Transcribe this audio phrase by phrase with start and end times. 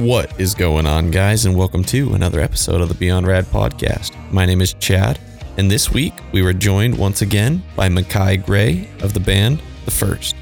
[0.00, 4.16] What is going on, guys, and welcome to another episode of the Beyond Rad podcast.
[4.32, 5.20] My name is Chad,
[5.58, 9.90] and this week we were joined once again by Makai Gray of the band The
[9.90, 10.36] First.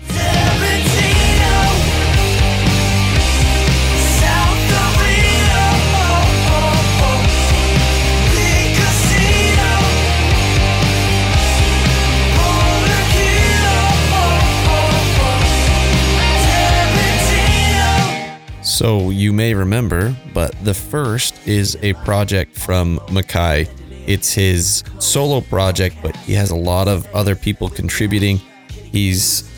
[18.79, 23.69] So you may remember, but the first is a project from Makai.
[24.07, 28.37] It's his solo project, but he has a lot of other people contributing.
[28.71, 29.51] He's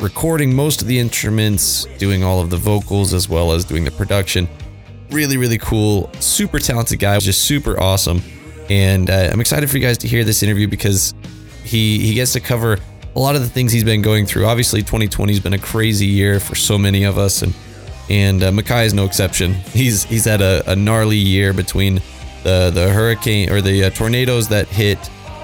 [0.00, 3.90] recording most of the instruments, doing all of the vocals as well as doing the
[3.90, 4.48] production.
[5.10, 8.22] Really, really cool, super talented guy, just super awesome.
[8.70, 11.12] And uh, I'm excited for you guys to hear this interview because
[11.62, 12.78] he he gets to cover
[13.14, 14.46] a lot of the things he's been going through.
[14.46, 17.52] Obviously, 2020 has been a crazy year for so many of us, and
[18.08, 19.54] and uh, Makai is no exception.
[19.54, 22.00] He's he's had a, a gnarly year between
[22.42, 24.98] the the hurricane or the uh, tornadoes that hit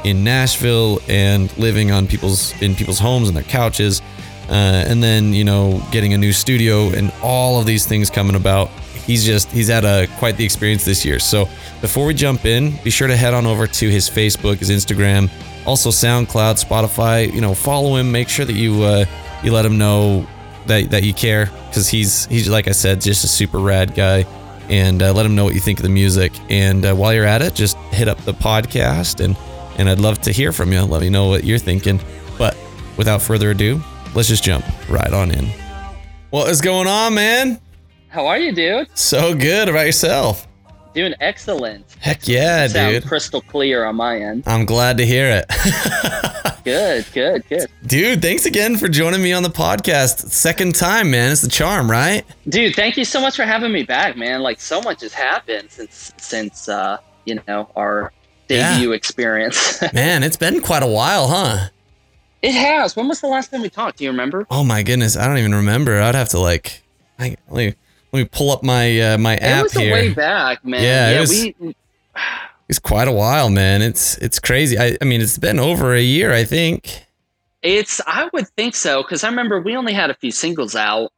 [0.04, 4.00] in Nashville and living on people's in people's homes and their couches,
[4.48, 8.36] uh, and then you know getting a new studio and all of these things coming
[8.36, 8.68] about.
[9.04, 11.18] He's just he's had a quite the experience this year.
[11.18, 11.48] So
[11.80, 15.28] before we jump in, be sure to head on over to his Facebook, his Instagram,
[15.66, 17.32] also SoundCloud, Spotify.
[17.32, 18.12] You know, follow him.
[18.12, 19.04] Make sure that you uh,
[19.42, 20.26] you let him know
[20.66, 24.26] that that you care because he's he's like I said, just a super rad guy.
[24.68, 26.32] And uh, let him know what you think of the music.
[26.48, 29.36] And uh, while you're at it, just hit up the podcast, and
[29.78, 30.82] and I'd love to hear from you.
[30.82, 32.00] Let me know what you're thinking.
[32.38, 32.56] But
[32.96, 33.82] without further ado,
[34.14, 35.46] let's just jump right on in.
[36.30, 37.60] What is going on, man?
[38.08, 38.88] How are you, dude?
[38.96, 40.46] So good about yourself.
[40.94, 41.84] Doing excellent.
[42.00, 43.06] Heck yeah, Sound dude.
[43.06, 44.42] crystal clear on my end.
[44.46, 45.46] I'm glad to hear it.
[46.64, 47.66] Good, good, good.
[47.86, 50.30] Dude, thanks again for joining me on the podcast.
[50.30, 51.32] Second time, man.
[51.32, 52.24] It's the charm, right?
[52.48, 54.42] Dude, thank you so much for having me back, man.
[54.42, 58.12] Like so much has happened since since uh, you know, our
[58.48, 58.74] Yeah.
[58.76, 59.82] debut experience.
[59.92, 61.68] Man, it's been quite a while, huh?
[62.42, 62.94] it has.
[62.94, 63.98] When was the last time we talked?
[63.98, 64.46] Do you remember?
[64.48, 66.00] Oh my goodness, I don't even remember.
[66.00, 66.84] I'd have to like,
[67.18, 67.74] I, me,
[68.12, 69.92] let me pull up my uh, my it app was a here.
[69.92, 70.82] way back, man.
[70.82, 71.76] Yeah, it was- we
[72.68, 73.82] It's quite a while, man.
[73.82, 74.78] It's it's crazy.
[74.78, 77.04] I, I mean, it's been over a year, I think.
[77.62, 81.12] it's I would think so, because I remember we only had a few singles out.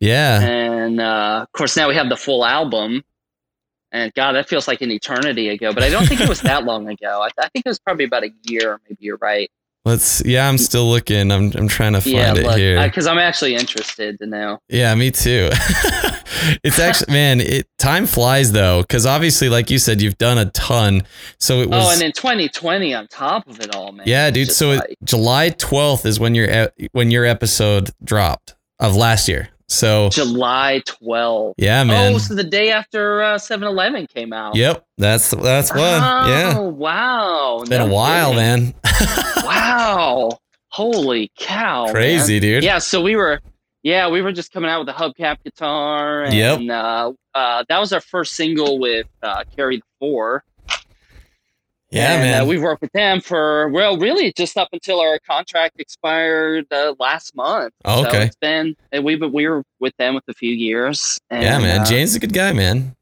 [0.00, 3.02] Yeah, And uh, of course, now we have the full album.
[3.92, 5.72] And God, that feels like an eternity ago.
[5.72, 7.22] But I don't think it was that long ago.
[7.22, 8.78] I, I think it was probably about a year.
[8.86, 9.50] Maybe you're right.
[9.86, 10.22] Let's.
[10.26, 11.30] Yeah, I'm still looking.
[11.30, 12.82] I'm I'm trying to find yeah, it here.
[12.84, 14.58] because I'm actually interested to know.
[14.68, 15.48] Yeah, me too.
[16.62, 20.50] it's actually, man, it time flies though, because obviously, like you said, you've done a
[20.50, 21.04] ton.
[21.38, 21.86] So it oh, was.
[21.86, 24.06] oh, and in 2020, on top of it all, man.
[24.06, 24.50] yeah, dude.
[24.50, 29.48] So it, like- July 12th is when your when your episode dropped of last year.
[29.68, 31.54] So July 12th.
[31.56, 32.14] yeah, man.
[32.14, 34.54] Oh, so the day after uh, 7-Eleven came out.
[34.54, 35.80] Yep, that's that's one.
[35.82, 37.58] Oh, yeah, wow.
[37.60, 38.36] it's been No a while, kidding.
[38.36, 38.74] man.
[39.44, 40.30] Wow.
[40.68, 41.84] Holy cow.
[41.86, 41.94] man.
[41.94, 42.62] Crazy, dude.
[42.64, 43.40] Yeah, so we were,
[43.82, 46.60] yeah, we were just coming out with a hubcap guitar, and Yep.
[46.70, 50.44] uh, uh, that was our first single with uh, Carry the Four.
[51.90, 52.42] Yeah, and, man.
[52.42, 56.94] Uh, we've worked with them for well, really just up until our contract expired uh,
[56.98, 57.72] last month.
[57.84, 58.24] Oh, So okay.
[58.24, 61.18] it's been and we but we were with them with a few years.
[61.30, 61.80] And, yeah, man.
[61.82, 62.94] uh, Jane's a good guy, man.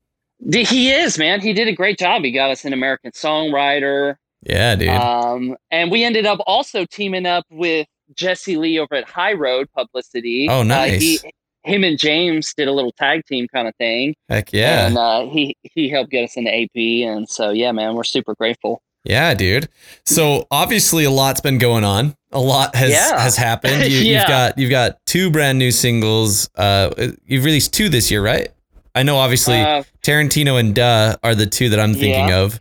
[0.48, 1.40] d- he is man.
[1.40, 2.22] He did a great job.
[2.24, 4.16] He got us an American songwriter.
[4.42, 4.88] Yeah, dude.
[4.90, 9.68] Um, and we ended up also teaming up with Jesse Lee over at High Road
[9.74, 10.46] Publicity.
[10.50, 11.00] Oh, Uh, nice.
[11.00, 11.18] he,
[11.64, 14.14] him and James did a little tag team kind of thing.
[14.28, 14.86] Heck yeah.
[14.86, 18.34] And uh, he he helped get us into AP, and so yeah, man, we're super
[18.34, 18.82] grateful.
[19.04, 19.68] Yeah, dude.
[20.06, 22.14] So obviously a lot's been going on.
[22.32, 23.20] A lot has Yeah.
[23.20, 23.82] has happened.
[23.90, 24.28] You, You've Yeah.
[24.28, 26.48] got you've got two brand new singles.
[26.54, 26.90] Uh,
[27.26, 28.48] you've released two this year, right?
[28.94, 29.16] I know.
[29.16, 32.38] Obviously, Uh, Tarantino and Duh are the two that I'm thinking Yeah.
[32.40, 32.60] of.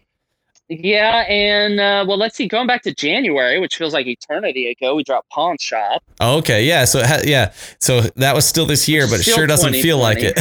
[0.69, 2.47] Yeah, and uh, well, let's see.
[2.47, 6.01] Going back to January, which feels like eternity ago, we dropped Pawn Shop.
[6.19, 6.85] Oh, okay, yeah.
[6.85, 10.19] So ha- yeah, so that was still this year, but it sure doesn't feel like
[10.21, 10.33] it.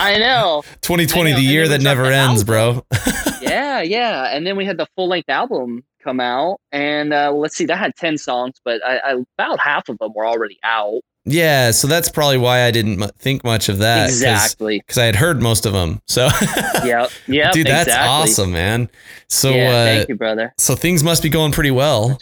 [0.00, 0.62] I know.
[0.82, 2.84] 2020, I know, the year that never ends, bro.
[3.40, 4.34] yeah, yeah.
[4.34, 7.78] And then we had the full length album come out, and uh, let's see, that
[7.78, 11.00] had ten songs, but I, I, about half of them were already out.
[11.24, 14.08] Yeah, so that's probably why I didn't think much of that.
[14.08, 14.78] exactly.
[14.80, 16.00] Because I had heard most of them.
[16.06, 16.28] So,
[16.84, 17.52] yeah, Yep.
[17.52, 18.08] dude, that's exactly.
[18.08, 18.88] awesome, man.
[19.28, 20.54] So, yeah, uh, thank you, brother.
[20.58, 22.18] so things must be going pretty well.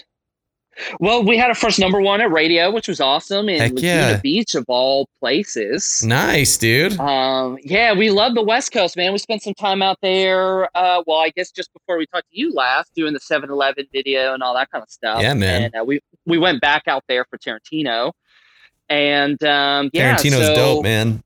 [1.00, 3.86] Well, we had a first number one at radio, which was awesome in Heck Laguna
[3.88, 4.16] yeah.
[4.18, 6.04] Beach of all places.
[6.04, 7.00] Nice, dude.
[7.00, 9.12] Um, yeah, we love the West Coast, man.
[9.12, 10.64] We spent some time out there.
[10.76, 14.34] Uh, well, I guess just before we talked to you last, doing the 7-Eleven video
[14.34, 15.22] and all that kind of stuff.
[15.22, 15.62] Yeah, man.
[15.62, 18.12] And uh, we we went back out there for Tarantino,
[18.88, 21.22] and um, yeah, Tarantino's so- dope, man.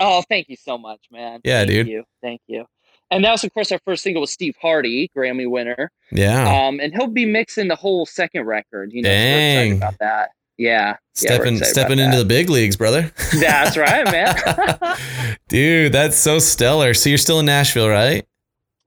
[0.00, 1.40] Oh, thank you so much, man.
[1.44, 1.86] Yeah, thank dude.
[1.88, 2.04] You.
[2.20, 2.66] Thank you.
[3.10, 5.90] And that was, of course, our first single with Steve Hardy, Grammy winner.
[6.10, 6.66] Yeah.
[6.66, 8.90] Um, and he'll be mixing the whole second record.
[8.92, 9.76] You know, Dang.
[9.76, 10.30] about that.
[10.56, 10.66] Yeah.
[10.90, 13.12] yeah, stepping excited stepping into the big leagues, brother.
[13.34, 13.74] that.
[13.74, 14.96] That's right, man.
[15.48, 16.94] Dude, that's so stellar.
[16.94, 18.26] So you're still in Nashville, right?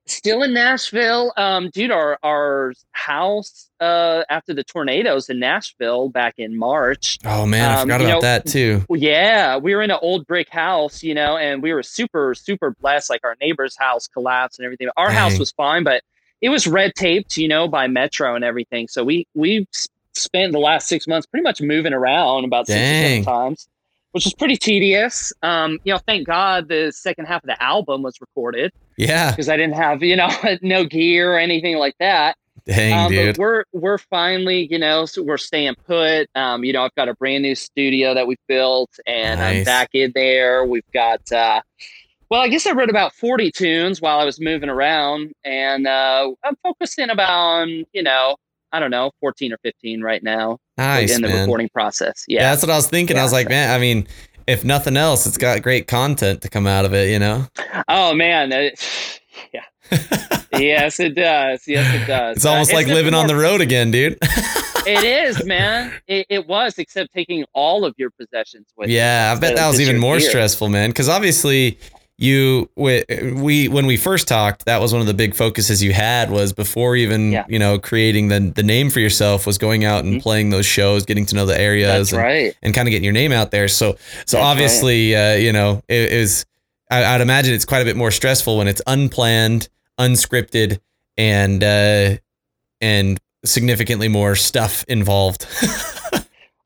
[0.08, 1.92] Still in Nashville, um, dude.
[1.92, 7.20] Our our house uh, after the tornadoes in Nashville back in March.
[7.26, 8.86] Oh man, I Um, forgot about know- that too.
[8.90, 12.72] Yeah, we were in an old brick house, you know, and we were super, super
[12.82, 13.10] blessed.
[13.10, 14.88] Like our neighbor's house collapsed and everything.
[14.98, 16.02] Our house was fine, but
[16.42, 18.88] it was red taped, you know, by Metro and everything.
[18.88, 19.68] So we we
[20.14, 23.24] spent the last six months pretty much moving around about six or Dang.
[23.24, 23.68] seven times,
[24.18, 25.32] which was pretty tedious.
[25.44, 29.30] Um, you know, thank God the second half of the album was recorded Yeah.
[29.32, 30.30] because I didn't have, you know,
[30.62, 32.36] no gear or anything like that.
[32.66, 33.36] Dang, Um, dude.
[33.36, 36.28] but we're we're finally, you know, so we're staying put.
[36.36, 39.90] Um, you know, I've got a brand new studio that we've built, and I'm back
[39.94, 40.66] in there.
[40.66, 41.62] We've got, uh,
[42.30, 46.32] well, I guess I wrote about 40 tunes while I was moving around, and uh,
[46.44, 48.36] I'm focusing about, you know,
[48.72, 51.42] I don't know, 14 or 15 right now Nice, in the man.
[51.42, 52.26] recording process.
[52.28, 52.42] Yeah.
[52.42, 52.50] Yeah.
[52.52, 53.18] that's what I was thinking.
[53.18, 54.08] I was like, man, I mean,
[54.48, 57.48] if nothing else, it's got great content to come out of it, you know?
[57.88, 59.22] Oh man, it,
[59.54, 59.64] yeah.
[60.58, 61.64] yes, it does.
[61.68, 62.38] Yes, it does.
[62.38, 64.18] It's almost Uh, like definitely living on the road again, dude.
[64.86, 65.94] It is, man.
[66.08, 68.90] It, it was, except taking all of your possessions with.
[68.90, 70.30] you yeah, I bet that was even more gear.
[70.30, 70.90] stressful, man.
[70.90, 71.78] Because obviously,
[72.20, 76.32] you we, when we first talked, that was one of the big focuses you had
[76.32, 77.46] was before even Yeah.
[77.48, 80.22] you know creating the the name for yourself was going out and Mhm.
[80.24, 82.56] playing those shows, getting to know the areas, and, right.
[82.64, 83.68] and kind of getting your name out there.
[83.68, 83.92] So
[84.26, 86.46] so That's obviously, uh, you know, it is.
[86.90, 89.68] I, I'd imagine it's quite a bit more stressful when it's unplanned,
[90.00, 90.80] unscripted,
[91.18, 92.16] and uh,
[92.82, 95.46] and significantly more stuff involved.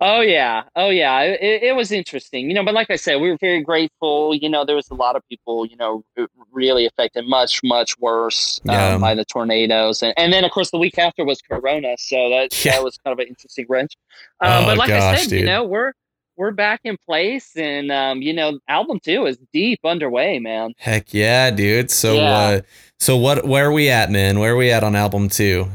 [0.04, 1.22] Oh yeah, oh yeah.
[1.22, 2.66] It, it was interesting, you know.
[2.66, 4.34] But like I said, we were very grateful.
[4.34, 6.04] You know, there was a lot of people, you know,
[6.52, 10.80] really affected, much, much worse um, by the tornadoes, and and then of course the
[10.80, 12.72] week after was Corona, so that Yeah.
[12.74, 13.94] that was kind of an interesting wrench.
[14.40, 15.40] Um, Oh, but like I said, dude.
[15.42, 15.94] you know, we're
[16.36, 20.74] we're back in place, and um, you know, album two is deep underway, man.
[20.80, 21.92] Heck yeah, dude.
[21.92, 22.32] So Yeah.
[22.32, 22.62] uh
[23.00, 24.40] so what where are we at, man?
[24.40, 25.68] Where are we at on album 2?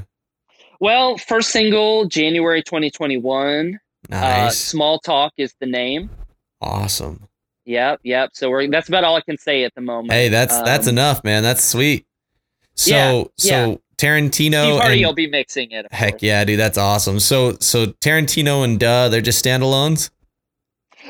[0.81, 3.79] Well, first single, January 2021.
[4.11, 4.59] Uh, Nice.
[4.59, 6.11] Small Talk is the name.
[6.61, 7.29] awesome.
[7.65, 8.31] Yep, yep.
[8.35, 10.13] So we're that's about all I can say at the moment.
[10.13, 11.43] Hey, that's that's Um, enough, man.
[11.43, 12.07] That's sweet.
[12.77, 12.95] So
[13.39, 15.87] Yeah, so Tarantino Steve will be mixing it.
[15.91, 16.23] Heck course.
[16.23, 17.19] yeah, dude, that's awesome.
[17.19, 20.11] So so Tarantino and Duh, they're just standalones?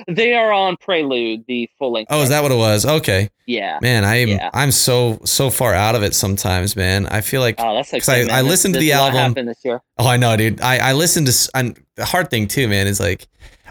[0.09, 2.09] They are on Prelude, the full length.
[2.13, 2.85] Oh, is that what it was?
[2.85, 3.31] Okay.
[3.47, 3.79] Yeah.
[3.81, 4.51] Man, I'm Yeah.
[4.53, 7.07] I'm so so far out of it sometimes, man.
[7.07, 8.29] I feel like Oh, that's okay.
[8.31, 8.39] I-.
[8.39, 9.35] I This- listened to the album.
[9.47, 9.81] this year.
[9.99, 10.61] Oh, I know, dude.
[10.61, 13.27] I I listen to and the hard thing too, man, is like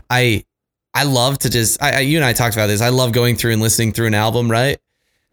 [0.10, 0.44] I
[0.94, 2.82] I love to just I, I you and I talked about this.
[2.82, 4.78] I love going through and listening through an album, right?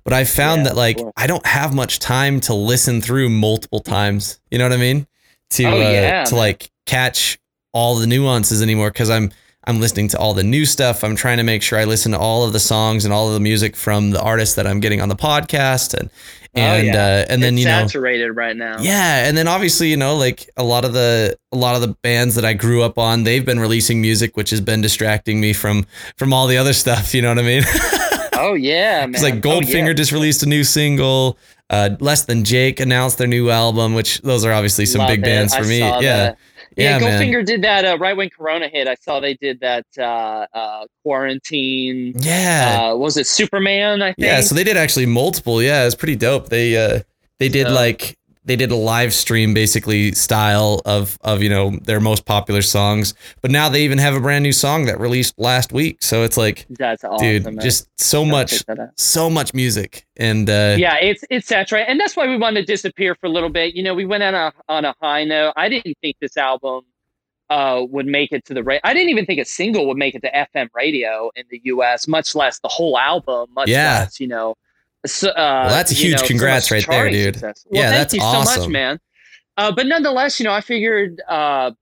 [0.04, 1.12] But I found Yeah, that like sure.
[1.16, 4.40] I don't have much time to listen through multiple times.
[4.50, 5.06] You know what I mean?
[5.50, 6.32] To Oh, uh, to man.
[6.32, 7.38] like catch
[7.72, 9.30] all the nuances anymore because I'm
[9.64, 11.04] I'm listening to all the new stuff.
[11.04, 13.34] I'm trying to make sure I listen to all of the songs and all of
[13.34, 16.10] the music from the artists that I'm getting on the podcast and
[16.54, 16.96] and oh, yeah.
[17.04, 18.76] uh, and then it's you know saturated right now.
[18.80, 21.88] yeah, and then obviously, you know, like a lot of the a lot of the
[22.02, 25.52] bands that I grew up on, they've been releasing music which has been distracting me
[25.54, 25.86] from
[26.16, 27.62] from all the other stuff, you know what I mean?
[28.34, 29.14] Oh yeah, man.
[29.14, 29.92] It's like Oh, Goldfinger yeah.
[29.92, 31.38] just released a new single.
[31.70, 35.20] Uh, Less Than Jake announced their new album, which those are obviously some Love big
[35.20, 35.24] it.
[35.24, 35.78] bands for I me.
[35.78, 36.00] Yeah.
[36.00, 36.38] that.
[36.76, 37.00] Yeah, Yeah.
[37.20, 38.88] Goldfinger did that uh, right when Corona hit.
[38.88, 42.14] I saw they did that uh, uh, quarantine.
[42.16, 42.90] Yeah.
[42.92, 44.02] Uh, was it Superman?
[44.02, 44.18] I think.
[44.26, 45.62] yeah, so they did actually multiple.
[45.62, 46.48] Yeah, it's pretty dope.
[46.48, 47.00] They uh
[47.38, 52.00] they did like they did a live stream basically style of of you know their
[52.00, 55.72] most popular songs, but now they even have a brand new song that released last
[55.72, 55.98] week.
[56.02, 57.24] So it's like, That's awesome.
[57.26, 57.60] dude, man.
[57.60, 58.88] just so much check that out.
[58.98, 62.66] so much music and uh yeah, it's it's saturated, and that's why we wanted to
[62.66, 63.74] disappear for a little bit.
[63.74, 65.52] You know, we went on a on a high note.
[65.56, 66.82] I didn't think this album
[67.50, 68.80] uh, would make it to the radio.
[68.82, 72.08] I didn't even think a single would make it to FM radio in the U.S.,
[72.08, 73.50] much less the whole album.
[73.54, 73.98] Much Yeah.
[74.00, 74.54] less, you know.
[75.06, 77.34] So, uh, Well, that's a huge know, congrats much right there, dude.
[77.34, 77.66] success.
[77.68, 78.72] Well, Yeah, thank that's you so much, awesome.
[78.72, 78.98] man.
[79.58, 81.72] Uh, but nonetheless, you know, I figured, uh,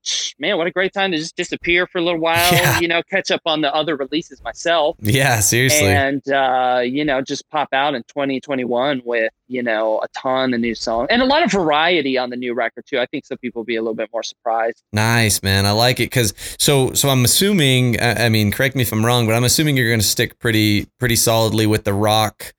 [0.40, 2.52] man, what a great time to just disappear for a little while.
[2.52, 2.80] Yeah.
[2.80, 5.86] You know, catch up on the other releases myself yeah, seriously.
[5.86, 10.58] and uh, you know just pop out in 2021 with you know a ton of
[10.60, 13.36] new songs and a lot of variety on the new record too i think some
[13.38, 15.64] people will be a little bit more surprised Nice, man.
[15.66, 19.04] I like it cuz so so I'm assuming I I mean, correct me if I'm
[19.06, 22.52] wrong, but I'm assuming you're going to stick pretty pretty solidly with the rock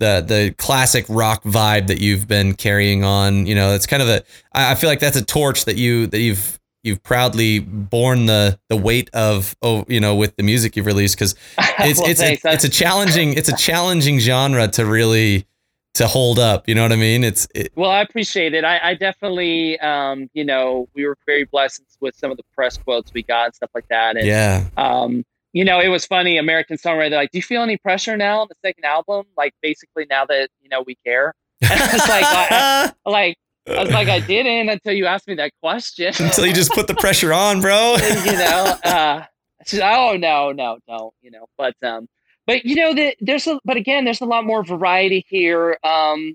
[0.00, 4.08] the the classic rock vibe that you've been carrying on, you know, it's kind of
[4.08, 8.58] a I feel like that's a torch that you that you've you've proudly borne the
[8.68, 12.22] the weight of oh you know with the music you've released because it's well, it's
[12.22, 15.46] a, it's a challenging it's a challenging genre to really
[15.94, 16.68] to hold up.
[16.68, 17.24] You know what I mean?
[17.24, 18.64] It's it, well, I appreciate it.
[18.64, 22.78] I, I definitely, um, you know, we were very blessed with some of the press
[22.78, 24.16] quotes we got and stuff like that.
[24.16, 24.64] And, yeah.
[24.76, 26.38] Um, you know, it was funny.
[26.38, 29.26] American Songwriter, like, do you feel any pressure now on the second album?
[29.36, 31.34] Like, basically, now that you know we care.
[31.62, 33.36] And I was like, I, like,
[33.68, 36.12] I was like, I didn't until you asked me that question.
[36.20, 37.96] until you just put the pressure on, bro.
[37.96, 39.24] you know, uh,
[39.66, 42.08] just, oh no, no, no, you know, but um,
[42.50, 46.34] but you know that there's a but again there's a lot more variety here um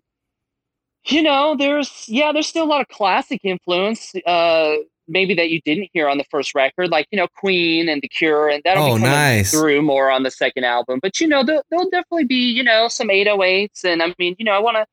[1.07, 4.75] you know there's yeah there's still a lot of classic influence uh
[5.07, 8.07] maybe that you didn't hear on the first record like you know queen and the
[8.07, 9.51] cure and that'll oh, be nice.
[9.51, 12.87] through more on the second album but you know there'll, there'll definitely be you know
[12.87, 14.85] some 808s and i mean you know i want to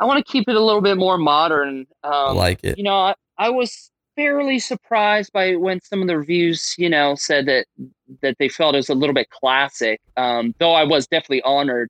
[0.00, 2.84] i want to keep it a little bit more modern um I like it you
[2.84, 7.46] know I, I was fairly surprised by when some of the reviews, you know, said
[7.46, 7.66] that
[8.20, 10.00] that they felt it was a little bit classic.
[10.16, 11.88] Um, though I was definitely honored.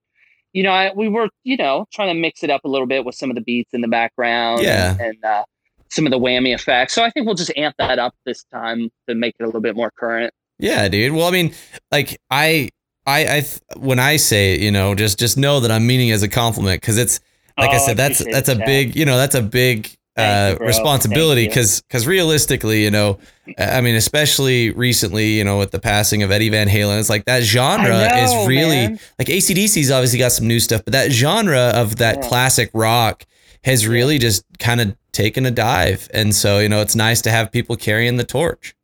[0.52, 3.06] You know, I, we were, you know, trying to mix it up a little bit
[3.06, 4.90] with some of the beats in the background yeah.
[4.92, 5.44] and, and uh,
[5.92, 6.94] some of the whammy effects.
[6.94, 9.60] So I think we'll just amp that up this time to make it a little
[9.60, 10.32] bit more current.
[10.58, 11.12] Yeah, dude.
[11.12, 11.54] Well, I mean,
[11.90, 12.70] like I,
[13.06, 13.46] I, I,
[13.76, 16.80] when I say, it, you know, just just know that I'm meaning as a compliment
[16.80, 17.20] because it's
[17.58, 20.66] like oh, I said, that's that's a big, you know, that's a big uh, you,
[20.66, 23.18] responsibility because because realistically, you know,
[23.58, 27.24] I mean, especially recently, you know, with the passing of Eddie Van Halen, it's like
[27.26, 29.00] that genre know, is really man.
[29.18, 32.28] like ACDC's obviously got some new stuff, but that genre of that yeah.
[32.28, 33.26] classic rock
[33.64, 37.30] has really just kind of taken a dive, and so you know, it's nice to
[37.30, 38.74] have people carrying the torch.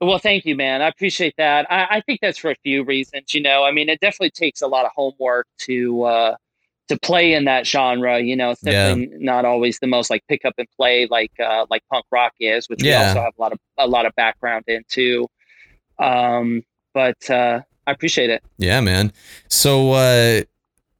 [0.00, 0.80] Well, thank you, man.
[0.80, 1.70] I appreciate that.
[1.70, 3.34] I, I think that's for a few reasons.
[3.34, 6.02] You know, I mean, it definitely takes a lot of homework to.
[6.04, 6.36] Uh,
[6.90, 8.18] to play in that genre.
[8.18, 9.32] You know, it's definitely yeah.
[9.32, 12.68] not always the most like pick up and play like uh, like punk rock is,
[12.68, 12.98] which yeah.
[12.98, 15.28] we also have a lot of a lot of background into.
[16.00, 18.42] Um, but uh, I appreciate it.
[18.58, 19.12] Yeah, man.
[19.48, 20.42] So uh,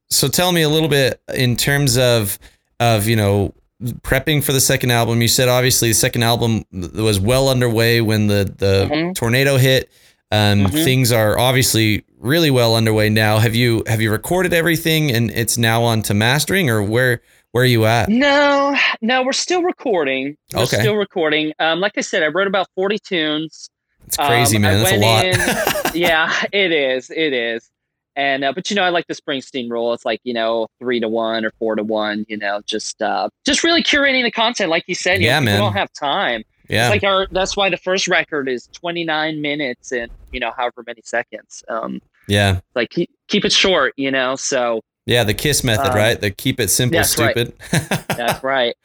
[0.09, 2.39] so tell me a little bit in terms of
[2.81, 5.21] of you know prepping for the second album.
[5.21, 9.13] You said obviously the second album was well underway when the the mm-hmm.
[9.13, 9.89] tornado hit.
[10.33, 10.75] Um, mm-hmm.
[10.77, 13.39] Things are obviously really well underway now.
[13.39, 17.21] Have you have you recorded everything and it's now on to mastering, or where
[17.51, 18.09] where are you at?
[18.09, 20.37] No, no, we're still recording.
[20.53, 20.79] We're okay.
[20.79, 21.53] still recording.
[21.59, 23.69] Um, like I said, I wrote about forty tunes.
[24.07, 24.83] It's crazy, um, man.
[24.83, 25.25] That's a lot.
[25.25, 27.09] In, yeah, it is.
[27.09, 27.69] It is.
[28.15, 29.93] And uh, but you know, I like the Springsteen rule.
[29.93, 32.25] It's like you know, three to one or four to one.
[32.27, 35.21] You know, just uh, just really curating the content, like you said.
[35.21, 35.55] Yeah, you man.
[35.55, 36.43] We don't have time.
[36.71, 36.87] Yeah.
[36.87, 40.83] It's like our that's why the first record is 29 minutes and you know however
[40.87, 41.63] many seconds.
[41.67, 42.61] Um yeah.
[42.75, 44.35] Like keep keep it short, you know.
[44.35, 46.19] So yeah, the KISS method, um, right?
[46.19, 47.53] The keep it simple, that's stupid.
[47.71, 48.07] Right.
[48.07, 48.75] that's right.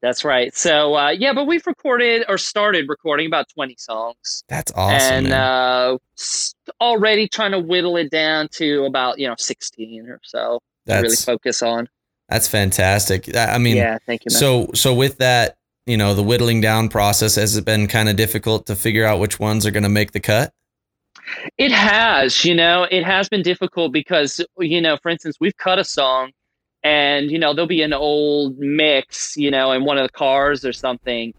[0.00, 0.54] That's right.
[0.56, 4.44] So uh, yeah, but we've recorded or started recording about 20 songs.
[4.48, 5.26] That's awesome.
[5.26, 5.98] And uh,
[6.80, 10.60] already trying to whittle it down to about, you know, 16 or so.
[10.86, 11.88] That's really focus on.
[12.28, 13.34] That's fantastic.
[13.36, 14.30] I mean, yeah, thank you.
[14.32, 14.38] Man.
[14.38, 18.16] So so with that, you know, the whittling down process has it been kind of
[18.16, 20.52] difficult to figure out which ones are going to make the cut?
[21.58, 25.78] It has, you know, it has been difficult because, you know, for instance, we've cut
[25.78, 26.32] a song
[26.82, 30.64] and, you know, there'll be an old mix, you know, in one of the cars
[30.64, 31.34] or something.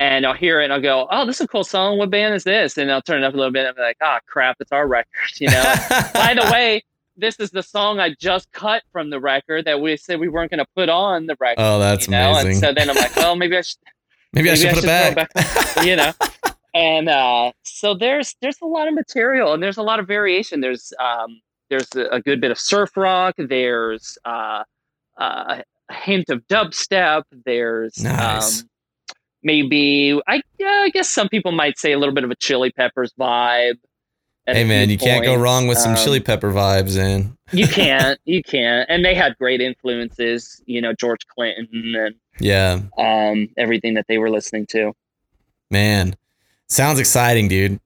[0.00, 1.98] And I'll hear it and I'll go, oh, this is a cool song.
[1.98, 2.78] What band is this?
[2.78, 4.70] And I'll turn it up a little bit and I'm like, ah, oh, crap, it's
[4.70, 5.08] our record,
[5.40, 5.62] you know.
[6.14, 6.82] By the way,
[7.16, 10.50] this is the song I just cut from the record that we said we weren't
[10.52, 11.60] going to put on the record.
[11.60, 12.30] Oh, that's you know?
[12.30, 12.50] amazing.
[12.50, 13.78] And so then I'm like, well, maybe I should,
[14.32, 15.34] maybe, maybe I should I put should it back.
[15.34, 15.84] back.
[15.84, 16.12] you know.
[16.74, 20.60] And uh, so there's there's a lot of material and there's a lot of variation.
[20.60, 23.34] There's um, there's a, a good bit of surf rock.
[23.38, 24.64] There's uh,
[25.18, 27.24] uh, a hint of dubstep.
[27.44, 28.60] There's nice.
[28.60, 28.68] um,
[29.42, 33.12] maybe I, I guess some people might say a little bit of a Chili Peppers
[33.18, 33.78] vibe.
[34.46, 35.04] Hey man, you points.
[35.04, 38.88] can't go wrong with some um, chili pepper vibes, and you can't, you can't.
[38.88, 44.16] And they had great influences, you know, George Clinton and yeah, um, everything that they
[44.16, 44.94] were listening to.
[45.70, 46.16] Man,
[46.68, 47.80] sounds exciting, dude.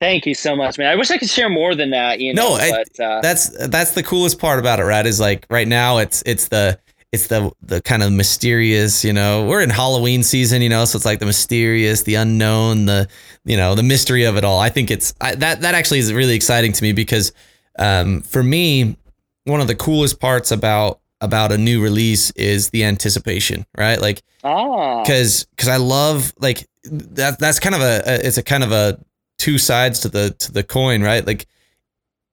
[0.00, 0.88] Thank you so much, man.
[0.88, 2.18] I wish I could share more than that.
[2.18, 5.06] You know, no, but, uh, that's that's the coolest part about it, right?
[5.06, 6.76] Is like right now, it's it's the
[7.12, 9.46] it's the the kind of mysterious, you know.
[9.46, 13.06] We're in Halloween season, you know, so it's like the mysterious, the unknown, the
[13.44, 14.58] you know, the mystery of it all.
[14.58, 17.32] I think it's I, that that actually is really exciting to me because
[17.78, 18.96] um, for me,
[19.44, 24.00] one of the coolest parts about about a new release is the anticipation, right?
[24.00, 27.38] Like, ah, because because I love like that.
[27.38, 28.98] That's kind of a, a it's a kind of a
[29.38, 31.26] two sides to the to the coin, right?
[31.26, 31.46] Like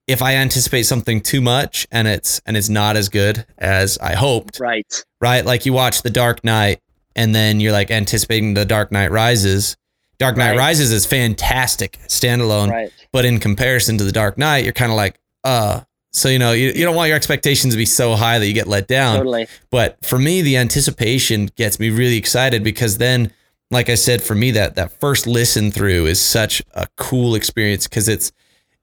[0.07, 4.15] if I anticipate something too much and it's and it's not as good as I
[4.15, 4.59] hoped.
[4.59, 5.03] Right.
[5.21, 5.45] Right.
[5.45, 6.79] Like you watch The Dark Knight
[7.15, 9.77] and then you're like anticipating The Dark Knight Rises
[10.17, 10.57] Dark Knight Right.
[10.57, 12.91] Rises is fantastic standalone, Right.
[13.13, 15.81] but in comparison to the Dark Knight, you're kind of like, uh.
[16.11, 18.53] So you know you, you don't want your expectations to be so high that you
[18.53, 19.17] get let down.
[19.17, 19.47] Totally.
[19.69, 23.31] But for me, the anticipation gets me really excited because then,
[23.69, 27.87] like I said, for me that that first listen through is such a cool experience
[27.87, 28.31] because it's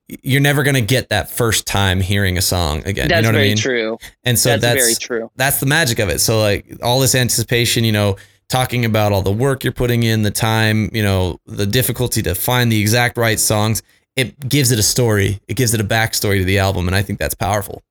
[0.09, 3.09] you're never gonna get that first time hearing a song again.
[3.09, 3.56] That's you know what very I mean?
[3.56, 3.99] true.
[4.25, 5.30] And so that's, that's very true.
[5.35, 6.21] that's the magic of it.
[6.21, 8.16] So like all this anticipation, you know,
[8.49, 12.35] talking about all the work you're putting in, the time, you know, the difficulty to
[12.35, 13.83] find the exact right songs,
[14.17, 15.41] it gives it a story.
[15.49, 17.83] It gives it a backstory to the album, and I think that's powerful.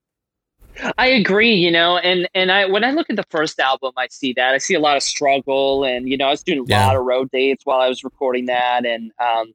[0.97, 4.07] I agree, you know, and and I when I look at the first album, I
[4.09, 6.63] see that I see a lot of struggle, and you know, I was doing a
[6.67, 6.85] Yeah.
[6.87, 9.53] lot of road dates while I was recording that, and um,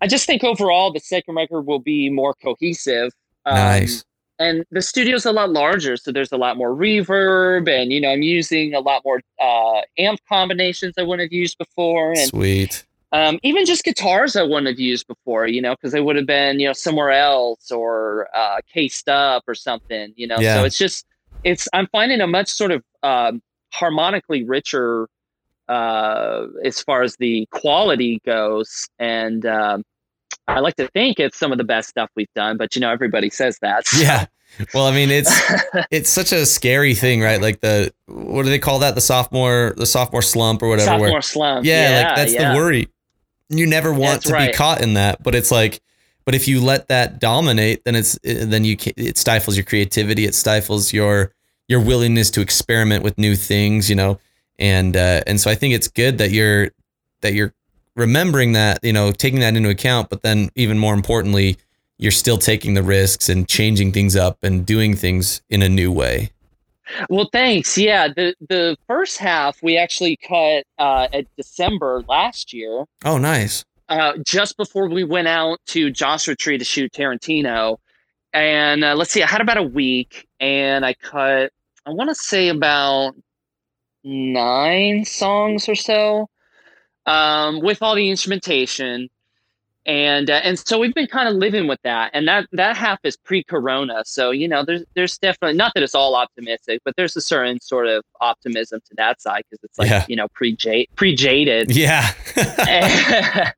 [0.00, 3.12] I just think overall the second record will be more cohesive.
[3.44, 4.04] Um, nice.
[4.38, 8.10] And the studio's a lot larger, so there's a lot more reverb, and you know,
[8.10, 12.84] I'm using a lot more uh, amp combinations I wouldn't have used before, and Sweet.
[13.12, 16.26] Um, even just guitars I wouldn't have used before, you know, because they would have
[16.26, 20.38] been, you know, somewhere else or uh, cased up or something, you know.
[20.38, 20.56] Yeah.
[20.56, 21.06] So it's just,
[21.44, 25.08] it's I'm finding a much sort of um, harmonically richer
[25.68, 29.84] uh, as far as the quality goes, and um,
[30.48, 32.56] I like to think it's some of the best stuff we've done.
[32.56, 33.86] But you know, everybody says that.
[33.86, 34.26] so- Yeah.
[34.74, 35.30] Well, I mean, it's
[35.90, 37.40] it's such a scary thing, right?
[37.40, 38.94] Like the what do they call that?
[38.94, 40.90] The sophomore the sophomore slump or whatever.
[40.90, 41.64] sophomore where, slump.
[41.64, 42.52] yeah, like that's yeah.
[42.52, 42.88] the worry.
[43.52, 44.52] You never want That's to right.
[44.52, 45.80] be caught in that, but it's like,
[46.24, 50.24] but if you let that dominate, then it's then you it stifles your creativity.
[50.24, 51.32] It stifles your
[51.68, 54.18] your willingness to experiment with new things, you know.
[54.58, 56.70] And uh, and so I think it's good that you're
[57.22, 57.52] that you're
[57.96, 60.10] remembering that, you know, taking that into account.
[60.10, 61.58] But then even more importantly,
[61.98, 65.92] you're still taking the risks and changing things up and doing things in a new
[65.92, 66.30] way.
[67.08, 67.76] Well, thanks.
[67.78, 73.64] Yeah, the the first half we actually cut uh, at December last year, Oh, nice.
[73.88, 77.78] uh, just before we went out to Joshua Tree to shoot Tarantino.
[78.34, 81.52] And uh, let's see, I had about a week, and I cut.
[81.84, 83.14] I want to say about
[84.04, 86.28] nine songs or so,
[87.06, 89.08] um, with all the instrumentation.
[89.84, 93.00] And uh, and so we've been kind of living with that, and that that half
[93.02, 94.02] is pre-corona.
[94.04, 97.60] So you know, there's there's definitely not that it's all optimistic, but there's a certain
[97.60, 100.04] sort of optimism to that side because it's like Yeah.
[100.08, 100.56] you know pre
[100.94, 101.74] pre jaded.
[101.74, 102.12] Yeah.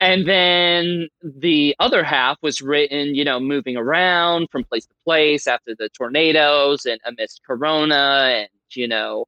[0.00, 5.46] and then the other half was written, you know, moving around from place to place
[5.46, 9.24] after the tornadoes and amidst Corona and, you know,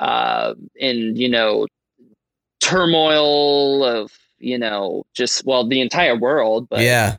[0.00, 1.66] uh, in, you know,
[2.60, 4.10] turmoil of,
[4.40, 6.68] you know, just, well, the entire world.
[6.68, 7.16] But, yeah.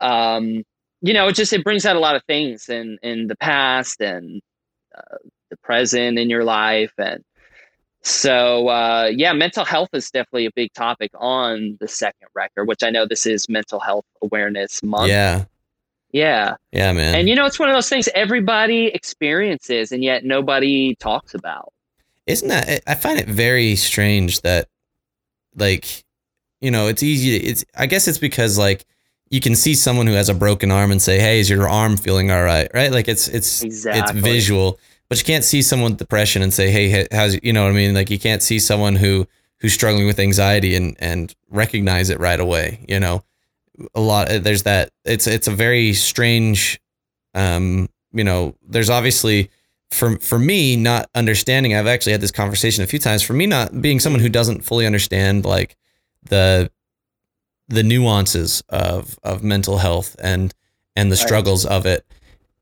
[0.00, 0.62] um,
[1.02, 4.00] you know, it just, it brings out a lot of things in, in the past
[4.00, 4.40] and
[4.96, 5.16] uh,
[5.50, 6.92] the present in your life.
[6.98, 7.24] And,
[8.02, 12.82] so uh, yeah, mental health is definitely a big topic on the second record, which
[12.82, 15.10] I know this is Mental Health Awareness Month.
[15.10, 15.44] Yeah.
[16.10, 17.14] yeah, Yeah, man.
[17.14, 21.72] and you know it's one of those things everybody experiences, and yet nobody talks about.
[22.26, 22.82] Isn't that?
[22.86, 24.68] I find it very strange that,
[25.54, 26.02] like,
[26.60, 27.36] you know, it's easy.
[27.36, 27.64] It's.
[27.76, 28.84] I guess it's because like
[29.30, 31.96] you can see someone who has a broken arm and say, "Hey, is your arm
[31.96, 32.92] feeling all right?" Right?
[32.92, 34.00] Like it's it's Exactly.
[34.00, 37.62] it's visual, but you can't see someone with depression and say, "Hey, how's you know
[37.62, 39.26] what I mean?" Like you can't see someone who
[39.60, 42.84] who's struggling with anxiety and and recognize it right away.
[42.88, 43.24] You know,
[43.94, 44.28] a lot.
[44.30, 44.90] There's that.
[45.04, 46.80] It's it's a very strange.
[47.34, 49.50] Um, you know, there's obviously
[49.92, 53.44] for for me not understanding i've actually had this conversation a few times for me
[53.44, 55.76] not being someone who doesn't fully understand like
[56.24, 56.70] the
[57.68, 60.54] the nuances of of mental health and
[60.96, 61.26] and the Right.
[61.26, 62.04] struggles of it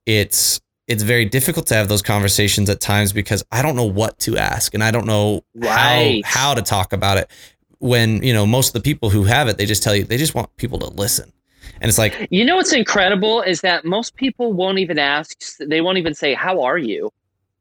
[0.07, 4.19] it's it's very difficult to have those conversations at times because i don't know what
[4.21, 6.25] to ask and i don't know Right.
[6.25, 7.31] how how to talk about it
[7.79, 10.19] when you know most of the people who have it they just tell you they
[10.19, 11.33] just want people to listen
[11.81, 15.37] and it's like You know what's incredible is that most people won't even ask.
[15.61, 17.11] They won't even say, "How are you?"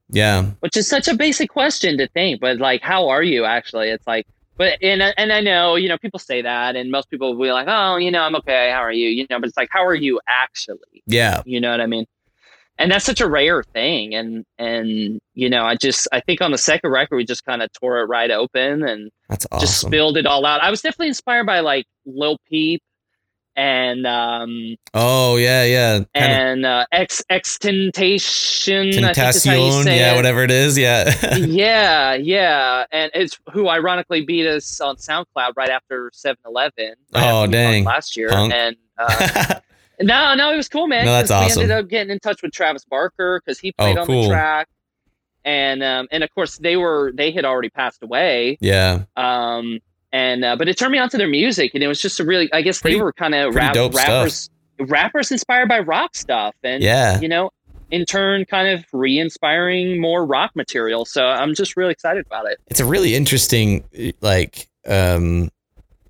[0.10, 3.90] yeah which is such a basic question to think but like how are you actually
[3.90, 4.26] it's like
[4.58, 7.44] but and uh, and I know you know people say that and most people will
[7.44, 9.10] be like oh you know I'm okay how are you?
[9.10, 11.04] You know but it's like how are you actually?
[11.06, 11.42] Yeah.
[11.46, 12.06] You know what I mean?
[12.80, 16.52] And that's such a rare thing and and you know I just I think on
[16.52, 20.18] the second record we just kind of tore it right open and that's just spilled
[20.18, 20.62] it all out.
[20.62, 22.82] I was definitely inspired by like Lil Peep
[23.58, 29.54] and um oh yeah yeah kind of and uh ex Extentation I think is how
[29.54, 30.16] you Tentacion, yeah, it.
[30.16, 31.14] whatever it is, yeah.
[31.38, 36.88] yeah, yeah, and it's who ironically beat us on SoundCloud right after 7-Eleven.
[36.88, 37.84] right Oh, after dang.
[37.84, 38.54] last year, Punk.
[38.54, 39.56] and uh,
[40.02, 41.06] no, no, it was cool, man.
[41.06, 41.58] No, that's awesome.
[41.60, 44.24] We ended up getting in touch with Travis Barker because he played Oh, on cool.
[44.24, 44.68] the track,
[45.46, 49.80] and um, and of course they were they had already passed away, yeah, um,
[50.12, 52.26] and uh, but it turned me on to their music, and it was just a
[52.26, 54.90] really, I guess pretty, they were kind of rap, rappers, stuff.
[54.90, 57.52] rappers inspired by rock stuff, and yeah, you know,
[57.92, 61.06] in turn, kind of re-inspiring more rock material.
[61.06, 62.60] So I'm just really excited about it.
[62.68, 63.84] It's a really interesting,
[64.22, 65.50] like, um,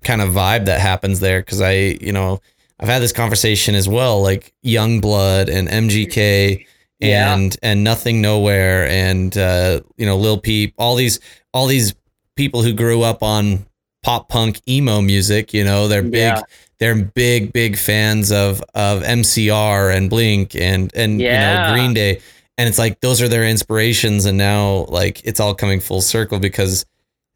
[0.04, 2.40] kind of vibe that happens there because I, you know,
[2.80, 6.66] I've had this conversation as well, like Yungblud and MGK
[7.00, 7.70] and yeah.
[7.70, 11.20] and Nothing Nowhere and uh, you know Lil Peep, all these
[11.52, 11.94] all these
[12.36, 13.66] people who grew up on
[14.08, 15.52] pop punk emo music.
[15.52, 16.12] You know, they're big.
[16.12, 16.40] Yeah.
[16.78, 21.32] They're big, big fans of of MCR and Blink and and yeah.
[21.32, 22.20] you know Green Day,
[22.56, 26.38] and it's like those are their inspirations, and now like it's all coming full circle
[26.38, 26.86] because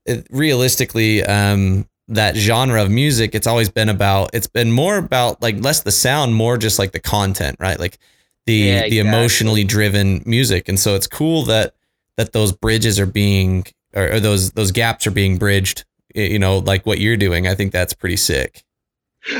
[0.07, 4.31] it, realistically, um, that genre of music, it's always been about.
[4.33, 7.79] It's been more about like less the sound, more just like the content, right?
[7.79, 7.99] Like
[8.47, 8.91] the yeah, exactly.
[8.91, 11.75] the emotionally driven music, and so it's cool that
[12.17, 16.59] that those bridges are being or, or those those gaps are being bridged you know,
[16.59, 17.46] like what you're doing.
[17.46, 18.62] I think that's pretty sick.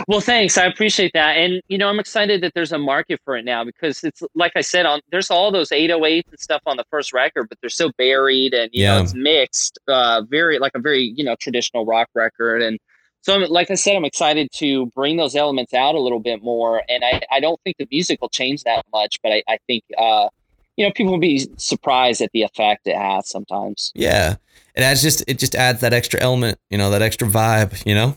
[0.07, 0.57] Well, thanks.
[0.57, 1.37] I appreciate that.
[1.37, 4.53] And, you know, I'm excited that there's a market for it now because it's like
[4.55, 7.71] I said, on there's all those 808s and stuff on the first record, but they're
[7.71, 8.97] so buried and, you yeah.
[8.97, 12.63] know, it's mixed, uh, very, like a very, you know, traditional rock record.
[12.63, 12.79] And
[13.23, 16.43] so, I'm, like I said, I'm excited to bring those elements out a little bit
[16.45, 16.83] more.
[16.89, 19.83] And I, I don't think the music will change that much, but I, I think,
[19.99, 20.29] uh,
[20.77, 23.93] you know, people will be surprised at the effect it has sometimes.
[23.95, 24.37] Yeah.
[24.75, 27.95] It adds just, it just adds that extra element, you know, that extra vibe, you
[27.95, 28.17] know?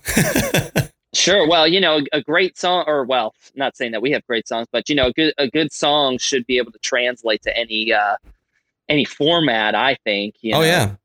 [1.14, 1.48] sure.
[1.48, 4.68] Well, you know, a great song or well, not saying that we have great songs,
[4.72, 7.92] but you know, a good, a good song should be able to translate to any,
[7.92, 8.16] uh,
[8.88, 10.36] any format, I think.
[10.42, 10.64] You oh, know?
[10.64, 10.96] Oh yeah.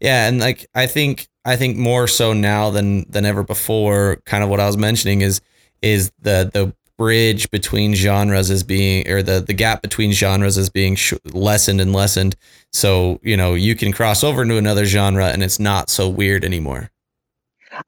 [0.00, 0.28] Yeah.
[0.28, 4.48] And like, I think, I think more so now than, than ever before, kind of
[4.48, 5.40] what I was mentioning is,
[5.82, 10.68] is the, the bridge between genres is being or the the gap between genres is
[10.68, 12.36] being sh- lessened and lessened.
[12.74, 16.44] So you know you can cross over into another genre and it's not so weird
[16.44, 16.90] anymore.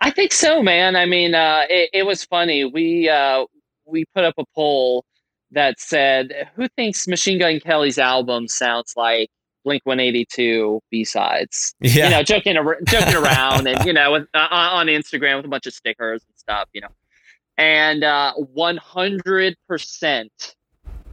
[0.00, 0.96] I think so man.
[0.96, 2.64] I mean uh, it, it, was funny.
[2.64, 3.44] We uh,
[3.84, 5.04] we put up a poll
[5.50, 9.28] that said who thinks machine gun kelly's album sounds like
[9.62, 11.74] blink 182 b-sides?
[11.82, 12.04] Yeah.
[12.04, 15.66] you know joking, joking around and you know with, uh, on instagram with a bunch
[15.66, 16.88] of stickers and stuff you know
[17.58, 20.54] and uh, 100%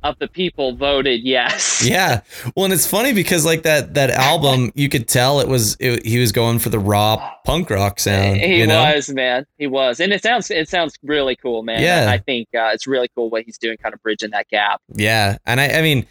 [0.04, 1.84] of the people voted yes.
[1.90, 2.22] Yeah.
[2.56, 6.06] Well, and it's funny because like that that album, you could tell it was it,
[6.06, 8.38] he was going for the raw punk rock sound.
[8.38, 8.84] He you know?
[8.94, 9.46] was, man.
[9.58, 11.82] He was, and it sounds it sounds really cool, man.
[11.82, 12.12] Yeah.
[12.12, 14.82] I think uh, it's really cool what he's doing, kind of bridging that gap.
[14.94, 16.06] Yeah, and I I mean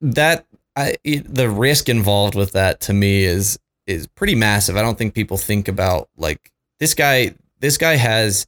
[0.00, 4.76] that I the risk involved with that to me is is pretty massive.
[4.76, 7.34] I don't think people think about like this guy.
[7.60, 8.46] This guy has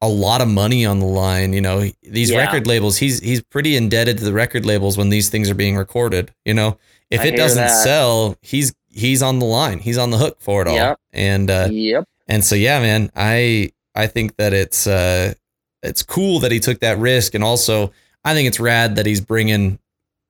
[0.00, 1.52] a lot of money on the line.
[1.52, 2.38] You know, these yeah.
[2.38, 5.76] record labels, he's he's pretty indebted to the record labels when these things are being
[5.76, 6.32] recorded.
[6.44, 6.78] You know,
[7.10, 7.82] if I it doesn't that.
[7.82, 9.78] sell, he's he's on the line.
[9.78, 10.74] He's on the hook for it all.
[10.74, 11.00] Yep.
[11.12, 12.04] And uh, yep.
[12.26, 15.34] And so yeah, man, I I think that it's uh
[15.82, 17.92] it's cool that he took that risk, and also
[18.24, 19.78] I think it's rad that he's bringing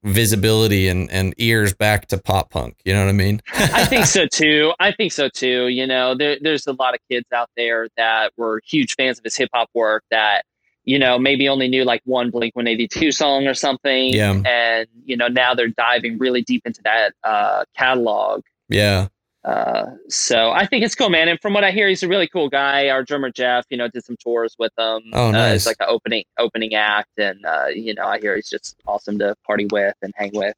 [0.05, 2.77] visibility and, and ears back to pop punk.
[2.85, 3.41] You know what I mean?
[3.55, 4.73] I think so too.
[4.79, 5.69] I think so too.
[5.69, 9.25] You know, there, there's a lot of kids out there that were huge fans of
[9.25, 10.45] his hip hop work that,
[10.85, 14.15] you know, maybe only knew like one Blink 182 song or something.
[14.15, 14.41] Yeah.
[14.47, 18.43] And, you know, now they're diving really deep into that uh, catalog.
[18.69, 19.09] Yeah.
[19.49, 21.27] Uh, so I think it's cool, man.
[21.29, 22.91] And from what I hear, he's a really cool guy.
[22.91, 25.03] Our drummer Jeff, you know, did some tours with him.
[25.15, 25.53] Oh, nice!
[25.53, 28.77] Uh, it's like an opening opening act, and uh, you know, I hear he's just
[28.87, 30.55] awesome to party with and hang with.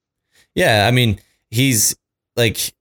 [0.56, 1.94] Yeah, I mean, he's
[2.34, 2.74] like,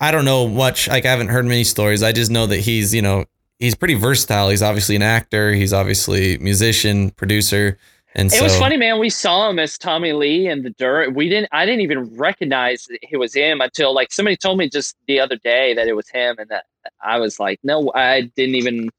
[0.00, 0.86] I don't know much.
[0.86, 2.02] Like, I haven't heard many stories.
[2.02, 3.24] I just know that he's, you know,
[3.58, 4.50] he's pretty versatile.
[4.50, 5.52] He's obviously an actor.
[5.52, 7.76] He's obviously musician, producer.
[8.14, 8.98] And it so, was funny, man.
[8.98, 11.14] We saw him as Tommy Lee in the dirt.
[11.14, 11.48] We didn't.
[11.52, 15.36] I didn't even recognize it was him until like somebody told me just the other
[15.36, 16.64] day that it was him, and that
[17.00, 18.90] I was like, no, I didn't even.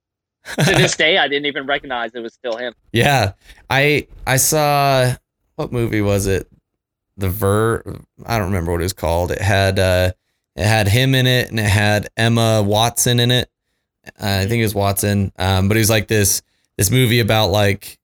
[0.58, 2.74] to this day, I didn't even recognize it was still him.
[2.94, 3.34] Yeah,
[3.70, 5.14] I I saw
[5.56, 6.48] what movie was it?
[7.18, 7.84] The Ver.
[8.26, 9.32] I don't remember what it was called.
[9.32, 10.14] It had uh,
[10.56, 13.50] it had him in it, and it had Emma Watson in it.
[14.08, 15.34] Uh, I think it was Watson.
[15.38, 16.42] Um, but it was like this
[16.78, 18.00] this movie about like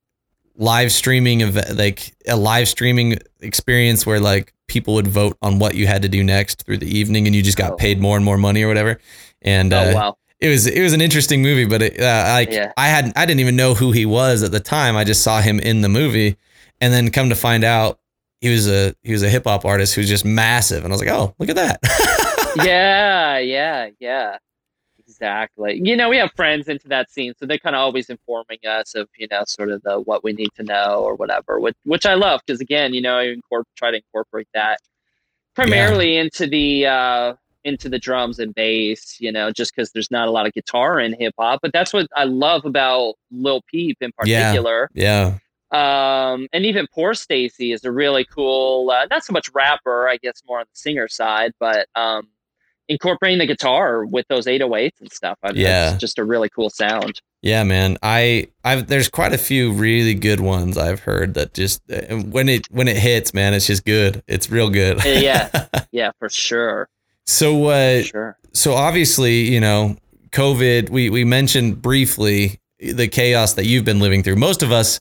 [0.57, 5.75] live streaming of like a live streaming experience where like people would vote on what
[5.75, 7.75] you had to do next through the evening and you just got oh.
[7.75, 8.99] paid more and more money or whatever
[9.43, 10.17] and oh, uh, wow.
[10.39, 12.73] it was it was an interesting movie but it, uh, like yeah.
[12.75, 15.41] I had I didn't even know who he was at the time I just saw
[15.41, 16.37] him in the movie
[16.81, 17.99] and then come to find out
[18.41, 21.01] he was a he was a hip hop artist who's just massive and I was
[21.01, 21.79] like oh look at that
[22.65, 24.37] yeah yeah yeah
[25.19, 25.81] Exactly.
[25.83, 28.93] You know, we have friends into that scene, so they're kind of always informing us
[28.93, 32.05] of, you know, sort of the what we need to know or whatever, which which
[32.05, 34.79] I love because again, you know, I incorporate, try to incorporate that
[35.55, 36.21] primarily yeah.
[36.21, 40.31] into the uh, into the drums and bass, you know, just because there's not a
[40.31, 41.59] lot of guitar in hip hop.
[41.61, 44.89] But that's what I love about Lil Peep in particular.
[44.93, 45.39] Yeah.
[45.71, 50.41] Um, and even Poorstacy is a really cool, uh, not so much rapper, I guess
[50.47, 52.29] more on the singer side, but um,
[52.89, 55.37] incorporating the guitar with those 808s and stuff.
[55.43, 55.91] I, Yeah.
[55.91, 57.21] It's just a really cool sound.
[57.41, 57.97] Yeah, man.
[58.01, 62.49] I I've there's quite a few really good ones I've heard that just uh, when
[62.49, 64.23] it when it hits, man, it's just good.
[64.27, 65.03] It's real good.
[65.05, 65.67] Yeah.
[65.91, 66.89] Yeah, for sure.
[67.25, 68.37] so uh sure.
[68.53, 69.97] so obviously, you know,
[70.31, 74.35] COVID, we we mentioned briefly the chaos that you've been living through.
[74.35, 74.99] Most of us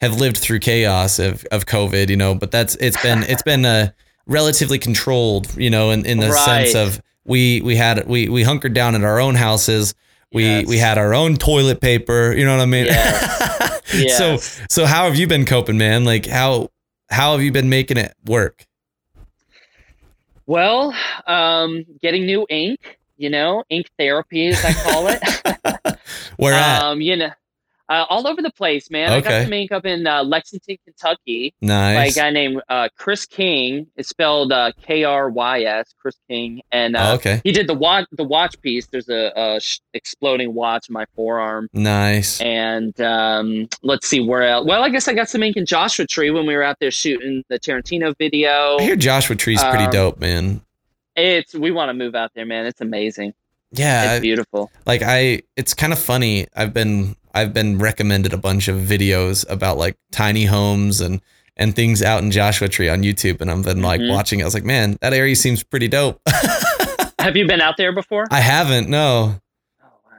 [0.00, 3.64] have lived through chaos of, of COVID, you know, but that's it's been it's been
[3.64, 3.90] uh,
[4.26, 8.74] relatively controlled, you know, in, in the sense of we we had we we hunkered
[8.74, 9.94] down in our own houses.
[10.32, 10.66] We Yes.
[10.66, 12.86] we had our own toilet paper, you know what I mean?
[13.94, 14.18] Yes.
[14.18, 14.36] So
[14.68, 16.04] so how have you been coping, man?
[16.04, 16.68] Like how
[17.08, 18.66] how have you been making it work?
[20.46, 20.94] Well,
[21.26, 25.98] um, getting new ink, you know, ink therapy, as I call it.
[26.36, 26.82] Where at?
[26.82, 27.30] um, you know,
[27.88, 29.10] uh, all over the place, man.
[29.12, 29.16] Okay.
[29.16, 31.54] I got some ink up in uh, Lexington, Kentucky.
[31.62, 33.86] by a guy named uh, Krys King.
[33.96, 37.40] It's spelled uh, K R Y S, Krys King, and uh, Oh, okay.
[37.44, 38.86] he did the watch the watch piece.
[38.88, 42.40] There's a, a sh- exploding watch in my forearm, Nice.
[42.40, 44.66] and um, let's see where else.
[44.66, 46.90] Well, I guess I got some ink in Joshua Tree when we were out there
[46.90, 48.76] shooting the Tarantino video.
[48.78, 50.60] I hear Joshua Tree's pretty Um, dope, man.
[51.16, 52.66] It's we want to move out there, man.
[52.66, 53.32] It's amazing.
[53.72, 54.70] Yeah, It's beautiful.
[54.86, 56.46] like I it's kind of funny.
[56.56, 61.20] I've been I've been recommended a bunch of videos about like tiny homes and
[61.56, 64.10] and things out in Joshua Tree on YouTube and I've been like Mhm.
[64.10, 64.38] watching.
[64.40, 64.42] It.
[64.42, 66.20] I was like, man, that area seems pretty dope.
[67.18, 68.26] Have you been out there before?
[68.30, 69.40] I haven't, no.
[69.82, 70.16] Oh wow.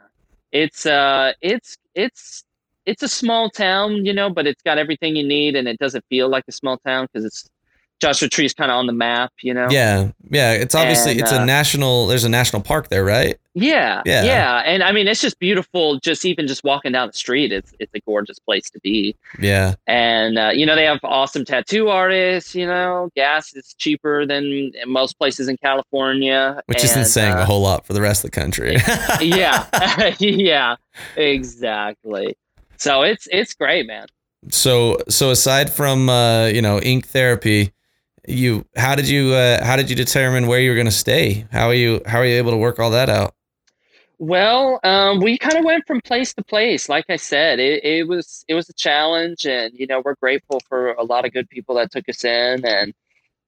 [0.51, 2.43] It's uh it's it's
[2.85, 6.03] it's a small town, you know, but it's got everything you need and it doesn't
[6.09, 7.49] feel like a small town because it's
[7.99, 9.67] Joshua Tree is kind of on the map, you know.
[9.69, 10.53] Yeah, yeah.
[10.53, 12.07] It's obviously And, it's a uh, national.
[12.07, 13.38] There's a national park there, right?
[13.55, 14.23] Yeah, Yeah.
[14.23, 15.99] yeah, and I mean it's just beautiful.
[15.99, 19.15] Just even just walking down the street, it's it's a gorgeous place to be.
[19.39, 22.55] Yeah, And uh, you know they have awesome tattoo artists.
[22.55, 27.45] You know, gas is cheaper than most places in California, which isn't saying uh, a
[27.45, 28.77] whole lot for the rest of the country.
[29.19, 29.65] yeah,
[30.19, 30.75] yeah,
[31.17, 32.38] exactly.
[32.77, 34.07] So it's it's great, man.
[34.49, 37.73] So so aside from uh, you know ink therapy,
[38.27, 41.45] you how did you uh, how did you determine where you were going to stay?
[41.51, 43.34] How are you how are you able to work all that out?
[44.19, 46.89] Well, um, we kind of went from place to place.
[46.89, 50.60] Like I said, it, it was it was a challenge, and you know we're grateful
[50.67, 52.93] for a lot of good people that took us in, and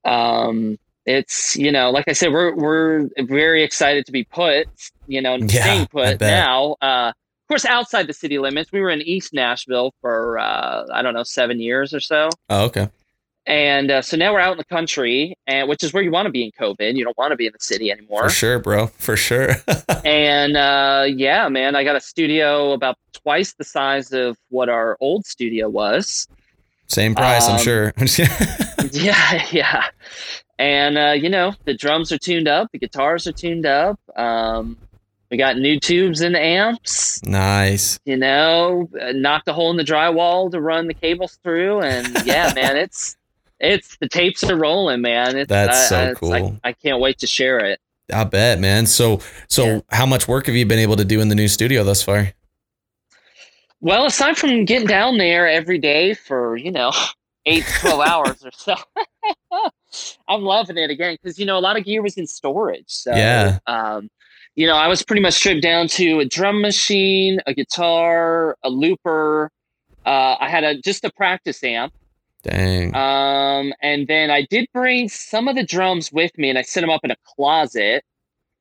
[0.06, 4.68] um, it's you know like I said, we're we're very excited to be put,
[5.08, 6.78] you know, Yeah, staying put now.
[6.82, 11.02] Uh, of course, outside the city limits, we were in East Nashville for uh, I
[11.02, 12.30] don't know seven years or so.
[12.50, 12.88] Oh, okay.
[13.48, 16.28] And uh, so now we're out in the country, and which is where you want
[16.28, 16.96] to be in COVID.
[16.96, 18.24] You don't want to be in the city anymore.
[18.24, 18.88] For sure, bro.
[18.88, 19.56] For sure.
[20.06, 24.96] and uh, yeah, man, I got a studio about twice the size of what our
[25.00, 26.28] old studio was.
[26.88, 27.94] Same price, I'm Um, sure.
[28.92, 29.86] yeah, yeah.
[30.60, 34.00] And uh, you know, the drums are tuned up, the guitars are tuned up.
[34.16, 34.78] Um,
[35.32, 37.24] we got new tubes and amps.
[37.24, 37.98] nice.
[38.06, 42.26] You know, uh, knocked a hole in the drywall to run the cables through, and
[42.26, 43.16] yeah, man, it's
[43.62, 45.38] it's the tapes are rolling, man.
[45.38, 46.58] It's, That's I- so it's- I- cool.
[46.63, 47.80] I, can't wait to share it.
[48.13, 48.86] I bet, man.
[48.88, 49.80] So so Yeah.
[49.91, 52.34] how much work have you been able to do in the new studio thus far?
[53.80, 56.91] Well, aside from getting down there every day for, you know,
[57.45, 58.76] eight to 12 hours or so,
[60.28, 62.86] I'm loving it again because, you know, a lot of gear was in storage.
[62.88, 63.60] So, Yeah.
[63.67, 64.10] um,
[64.56, 68.69] you know, I was pretty much stripped down to a drum machine, a guitar, a
[68.69, 69.50] looper.
[70.06, 71.93] Uh, I had a just a practice amp.
[72.44, 72.96] Dang.
[72.96, 76.82] Um, and then I did bring some of the drums with me and I set
[76.82, 78.04] them up in a closet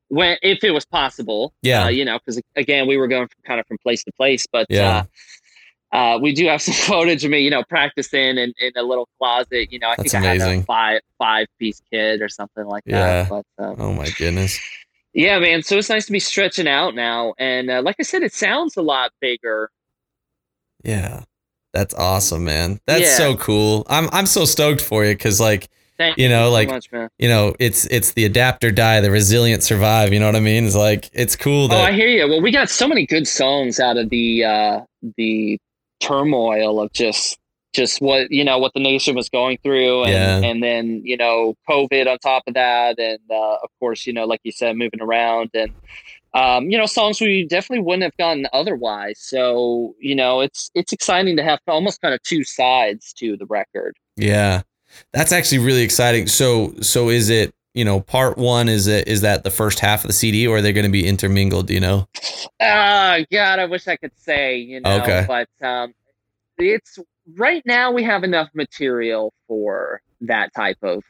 [0.08, 1.52] when, if it was possible.
[1.62, 1.84] Yeah.
[1.84, 4.46] Uh, you know, because again, we were going from, kind of from place to place,
[4.52, 5.04] but, Yeah.
[5.92, 8.82] uh, uh, we do have some footage of me, you know, practicing in, in a
[8.82, 9.72] little closet.
[9.72, 12.84] You know, I That's think I had a five five piece kit or something like
[12.86, 13.24] Yeah.
[13.24, 13.28] that.
[13.56, 14.60] But um, oh my goodness.
[15.14, 15.62] yeah, man.
[15.64, 18.76] So it's nice to be stretching out now, and uh, like I said, it sounds
[18.76, 19.70] a lot bigger.
[20.84, 21.24] Yeah.
[21.72, 22.80] That's awesome, man.
[22.86, 23.16] That's Yeah.
[23.16, 23.86] so cool.
[23.88, 27.08] I'm I'm so stoked for you cuz like, Thank You know, so like- much, man.
[27.18, 30.40] you know, it's it's the adapt or die, the resilient survive, you know what I
[30.40, 30.64] mean?
[30.64, 32.26] It's like it's cool Oh, I hear you.
[32.26, 34.80] Well, we got so many good songs out of the uh,
[35.18, 35.58] the
[36.00, 37.36] turmoil of just
[37.74, 40.48] just what you know what the nation was going through, and Yeah.
[40.50, 44.24] and then you know COVID on top of that, and uh, of course you know
[44.24, 45.70] like you said, moving around and.
[46.32, 49.18] Um, you know, songs we definitely wouldn't have gotten otherwise.
[49.20, 53.46] So, you know, it's it's exciting to have almost kind of two sides to the
[53.46, 53.96] record.
[54.16, 54.62] Yeah.
[55.12, 56.26] That's actually really exciting.
[56.26, 60.02] So so is it you know, part one is it is that the first half
[60.02, 61.70] of the CD, or are they going to be intermingled?
[61.70, 62.08] You know?
[62.60, 65.24] Oh God, I wish I could say, you know, Okay.
[65.26, 65.94] but um,
[66.58, 66.98] it's
[67.36, 71.02] right now we have enough material for that type of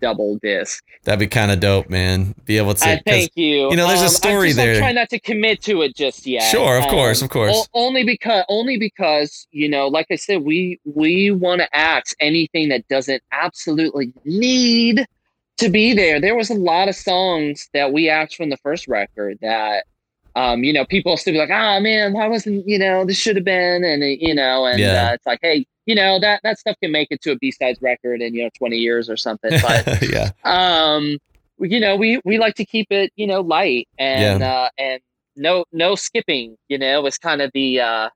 [0.00, 0.84] double disc.
[1.04, 2.34] That'd be kind of dope, man.
[2.44, 2.84] Be able to.
[2.88, 3.70] I thank you.
[3.70, 4.74] you know, there's a Um, story I'm just, there.
[4.74, 6.42] I'm trying not to commit to it just yet.
[6.50, 7.52] Sure, of course, Um, of course.
[7.54, 12.14] o- only because, only because, you know, like I said, we we want to axe
[12.20, 15.04] anything that doesn't absolutely need
[15.58, 16.20] to be there.
[16.20, 19.84] There was a lot of songs that we axed from the first record that,
[20.36, 23.36] um, you know, people still be like, ah, man, why wasn't you know this should
[23.36, 25.08] have been, and you know, and Yeah.
[25.10, 27.50] uh, it's like, hey, you know, that that stuff can make it to a B
[27.50, 31.18] sides record in you know 20 years or something, but yeah, um
[31.58, 35.00] you know we we like to keep it you know light and uh and
[35.34, 38.08] no no skipping you know is kind of the uh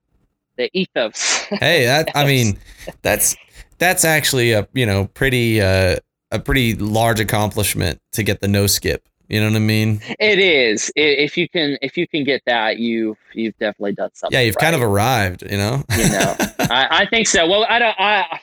[0.55, 1.43] the ethos.
[1.49, 2.57] Hey, that I mean,
[3.01, 3.35] that's
[3.77, 5.97] that's actually a you know pretty uh,
[6.31, 9.03] a pretty large accomplishment to get the no skip.
[9.27, 10.01] You know what I mean?
[10.19, 14.37] it is if you can if you can get that you you've definitely done something
[14.37, 15.43] Yeah, you've kind of arrived.
[15.43, 15.83] You know?
[15.97, 18.39] you know I, I think so well i don't i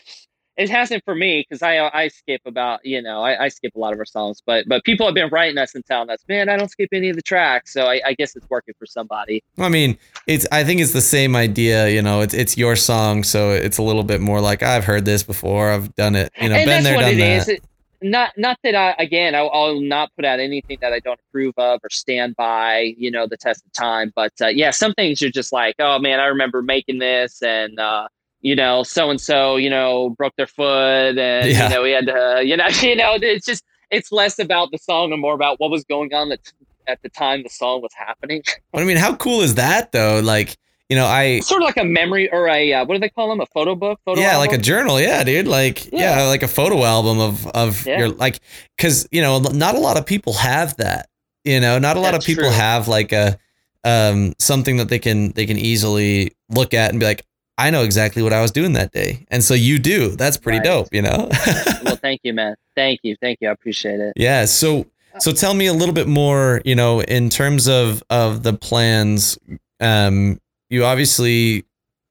[0.57, 3.79] it hasn't for me because I I skip about you know I, I skip a
[3.79, 6.49] lot of our songs but but people have been writing us and telling us man
[6.49, 9.43] I don't skip any of the tracks so I, I guess it's working for somebody
[9.59, 10.47] I mean, it's.
[10.51, 11.89] I think it's the same idea.
[11.89, 15.05] You know, it's it's your song, so it's a little bit more like I've heard
[15.05, 15.71] this before.
[15.71, 16.33] I've done it.
[16.41, 17.49] You know, and been there, done it that.
[17.49, 17.61] is.
[18.03, 21.55] Not not that I again I'll, I'll not put out anything that I don't approve
[21.57, 24.13] of or stand by you know the test of time.
[24.15, 27.79] But uh, yeah, some things you're just like, oh man, I remember making this, and
[27.79, 28.09] uh,
[28.41, 31.69] you know so and so you know broke their foot, and Yeah.
[31.69, 34.79] you know we had to you know you know it's just it's less about the
[34.79, 36.41] song and more about what was going on at,
[36.87, 38.43] at the time the song was happening.
[38.73, 40.21] But I mean, how cool is that though?
[40.21, 40.57] Like,
[40.89, 43.29] you know, I sort of like a memory or a uh, what do they call
[43.31, 43.41] them?
[43.41, 43.99] A photo book?
[44.05, 45.01] Photo yeah, like a journal.
[45.01, 45.47] Yeah, dude.
[45.49, 46.23] Like yeah, Yeah.
[46.29, 47.99] like a photo album of of Yeah.
[48.01, 48.41] your like
[48.77, 51.09] because you know not a lot of people have that.
[51.45, 52.53] You know, not a lot That's of people true.
[52.53, 53.39] have like a
[53.85, 57.25] um something that they can they can easily look at and be like,
[57.59, 60.11] I know exactly what I was doing that day, and so you do.
[60.11, 60.65] That's pretty Right.
[60.65, 60.89] dope.
[60.93, 61.29] You know.
[61.85, 62.55] well, thank you, man.
[62.77, 63.49] Thank you, thank you.
[63.49, 64.13] I appreciate it.
[64.17, 64.45] Yeah.
[64.45, 64.87] So
[65.19, 69.39] so tell me a little bit more, you know, in terms of of the plans.
[69.81, 70.39] Um,
[70.73, 71.65] you obviously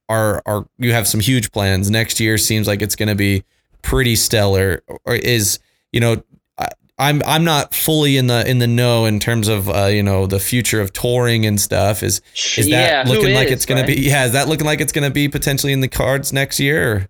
[0.08, 1.89] are are you have some huge plans.
[1.89, 3.43] Next year seems like it's going to be
[3.82, 4.84] pretty stellar.
[5.06, 5.60] Or is
[5.91, 6.24] you know.
[7.00, 10.28] I'm I'm not fully in the in the know in terms of uh, you know
[10.28, 12.04] the future of touring and stuff.
[12.04, 13.88] Is is that Yeah, looking like is, it's going right?
[13.89, 14.02] to be?
[14.08, 16.91] Yeah, is that looking like it's going to be potentially in the cards next year?
[16.91, 17.08] Or?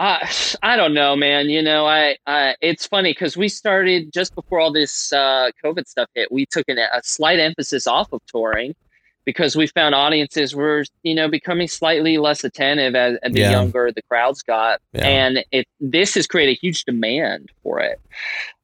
[0.00, 0.26] Uh,
[0.62, 1.50] I don't know, man.
[1.50, 5.86] You know, I, I it's funny because we started just before all this uh, COVID
[5.86, 6.32] stuff hit.
[6.32, 8.74] We took an, a slight emphasis off of touring
[9.24, 13.50] because we found audiences were, you know, becoming slightly less attentive as, as the Yeah.
[13.52, 15.06] younger the crowds got, Yeah.
[15.06, 18.00] and it this has created a huge demand for it.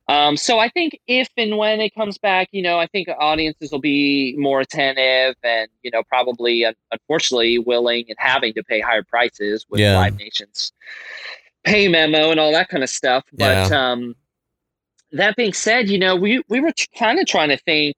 [0.08, 3.70] Um, so I think if and when it comes back, you know, I think audiences
[3.70, 8.80] will be more attentive and, you know, probably un- unfortunately willing and having to pay
[8.80, 9.96] higher prices with Yeah.
[9.96, 10.72] Live Nation's
[11.62, 13.24] pay memo and all that kind of stuff.
[13.32, 14.16] But um,
[15.12, 17.96] that being said, you know, we we were kind of trying to think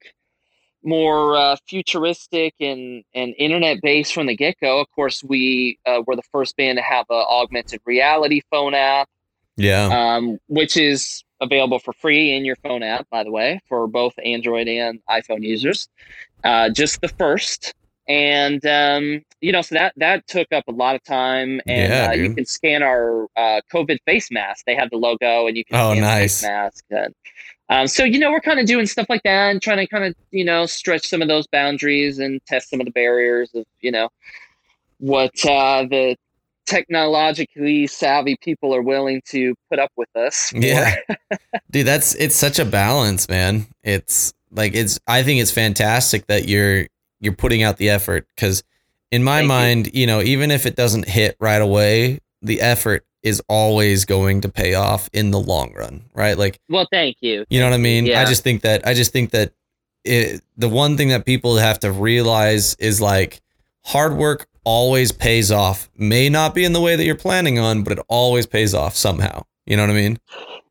[0.85, 4.81] more uh, futuristic and and internet based from the get go.
[4.81, 9.09] Of course, we uh, were the first band to have a augmented reality phone app
[9.57, 9.87] Yeah.
[10.16, 14.14] um, which is available for free in your phone app, by the way, for both
[14.25, 15.88] Android and iPhone users.
[16.45, 17.75] Uh, just the first,
[18.09, 21.61] and um, you know, so that that took up a lot of time.
[21.66, 24.64] And Yeah, uh, you can scan our uh, COVID face mask.
[24.66, 26.40] They have the logo, and you can Oh, scan the nice.
[26.40, 26.85] face mask.
[26.90, 27.14] And,
[27.73, 30.05] um, so you know, we're kind of doing stuff like that and trying to kind
[30.05, 33.65] of you know stretch some of those boundaries and test some of the barriers of
[33.81, 34.11] you know
[34.99, 36.17] what uh, the
[36.67, 40.51] technologically savvy people are willing to put up with us.
[40.51, 40.59] for.
[40.59, 40.97] Yeah.
[41.71, 43.67] Dude, that's it's such a balance, man.
[43.83, 46.87] It's like it's I think it's fantastic that you're
[47.21, 48.63] you're putting out the effort cuz
[49.11, 49.49] in my Thank you.
[49.49, 54.41] mind, you know, even if it doesn't hit right away, the effort is always going
[54.41, 56.37] to pay off in the long run, right?
[56.37, 57.45] Like, Well, thank you.
[57.51, 58.13] you know what I mean?
[58.13, 59.53] I just think that I just think that
[60.05, 63.41] it, the one thing that people have to realize is like
[63.85, 65.89] hard work always pays off.
[65.97, 68.97] May not be in the way that you're planning on, but it always pays off
[68.97, 69.43] somehow.
[69.66, 70.18] You know what I mean?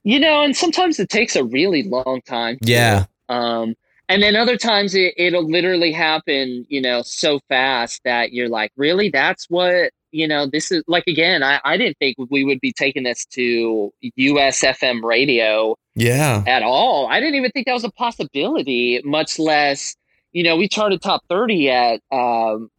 [0.04, 2.58] You know, and sometimes it takes a really long time.
[2.64, 2.72] too.
[2.72, 3.06] Yeah.
[3.30, 3.76] Um,
[4.10, 8.72] and then other times it, it'll literally happen, you know, so fast that you're like,
[8.76, 9.10] really?
[9.10, 12.72] That's what, you know, this is like, again, I, I didn't think we would be
[12.72, 16.44] taking this to USFM radio Yeah.
[16.48, 17.08] at all.
[17.08, 19.96] I didn't even think that was a possibility, much less,
[20.32, 22.70] you know, we charted top 30 at, um,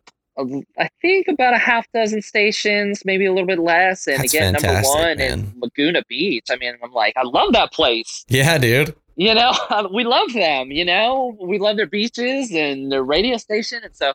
[0.78, 4.06] I think about a half dozen stations, maybe a little bit less.
[4.06, 5.40] And That's again, number one man.
[5.40, 6.46] in Laguna Beach.
[6.50, 8.24] I mean, I'm like, I love that place.
[8.28, 8.94] Yeah, dude.
[9.16, 9.52] You know,
[9.92, 10.70] we love them.
[10.72, 14.14] You know, we love their beaches and their radio station, and so,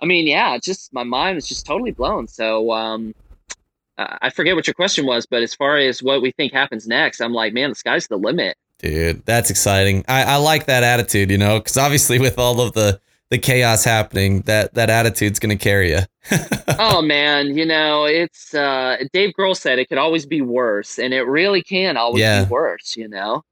[0.00, 2.28] I mean, yeah, just my mind was just totally blown.
[2.28, 3.14] So, um,
[3.98, 7.20] I forget what your question was, but as far as what we think happens next,
[7.20, 8.56] I'm like, man, the sky's the limit.
[8.78, 10.04] Dude, that's exciting.
[10.06, 13.84] I, I like that attitude, you know, because obviously with all of the the chaos
[13.84, 16.00] happening, that that attitude's going to carry you.
[16.78, 21.14] oh man, you know, it's uh, Dave Grohl said it could always be worse, and
[21.14, 22.44] it really can always yeah.
[22.44, 22.96] be worse.
[22.96, 23.42] You know.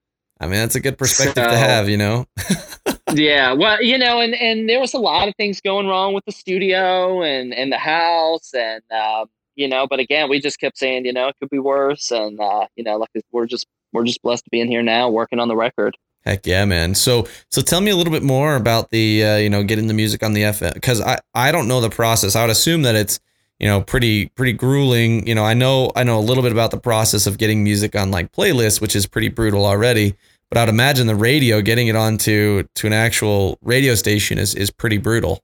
[0.40, 2.26] I mean, that's a good perspective so, to have, you know.
[3.14, 6.24] yeah, well, you know, and and there was a lot of things going wrong with
[6.24, 10.78] the studio and and the house, and uh, you know, but again, we just kept
[10.78, 14.04] saying, you know, it could be worse, and uh, you know, like we're just we're
[14.04, 15.96] just blessed to be in here now, working on the record.
[16.24, 16.94] Heck yeah, man.
[16.94, 19.94] So so tell me a little bit more about the uh, you know getting the
[19.94, 22.34] music on the FM because I I don't know the process.
[22.34, 23.20] I would assume that it's
[23.58, 25.26] you know pretty pretty grueling.
[25.26, 27.94] You know I know I know a little bit about the process of getting music
[27.94, 30.16] on like playlists, which is pretty brutal already.
[30.54, 34.70] But I'd imagine the radio, getting it onto to an actual radio station is is
[34.70, 35.40] pretty brutal.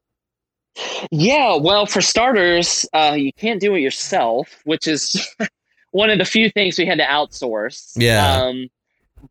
[1.10, 5.28] Yeah, well, for starters, uh, you can't do it yourself, which is
[5.90, 7.90] one of the few things we had to outsource.
[7.96, 8.36] Yeah.
[8.36, 8.68] Um,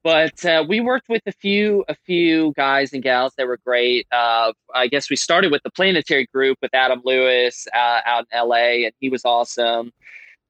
[0.04, 4.06] but uh, we worked with a few a few guys and gals that were great.
[4.12, 8.38] Uh, I guess we started with the Planetary Group with Adam Lewis uh, out in
[8.38, 8.84] L.A.
[8.84, 9.94] and he was awesome.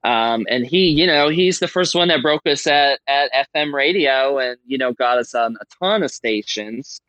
[0.04, 3.74] Um, and he, you know, he's the first one that broke us at at FM
[3.74, 7.02] radio and you know got us on a ton of stations.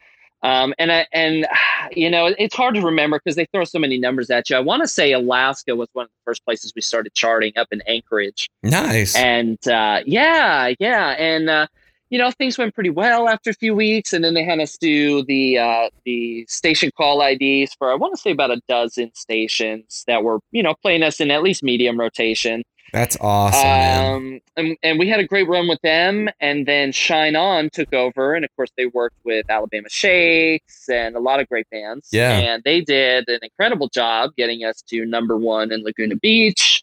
[0.43, 1.47] Um, and I, and
[1.93, 4.57] you know, it's hard to remember because they throw so many numbers at you.
[4.57, 7.69] I want to say Alaska was one of the first places we started charting up
[7.71, 8.49] in Anchorage.
[8.63, 9.15] Nice.
[9.17, 11.67] And uh, yeah, yeah, and uh,
[12.11, 14.77] you know, things went pretty well after a few weeks, and then they had us
[14.77, 19.15] do the uh, the station call IDs for I want to say about a dozen
[19.15, 22.65] stations that were you know playing us in at least medium rotation.
[22.93, 23.67] That's awesome.
[23.67, 26.29] Um, and, and, we had a great run with them.
[26.41, 28.35] And then Shine On took over.
[28.35, 32.09] And of course, they worked with Alabama Shakes and a lot of great bands.
[32.13, 32.33] Yeah.
[32.33, 36.83] And they did an incredible job getting us to number one in Laguna Beach.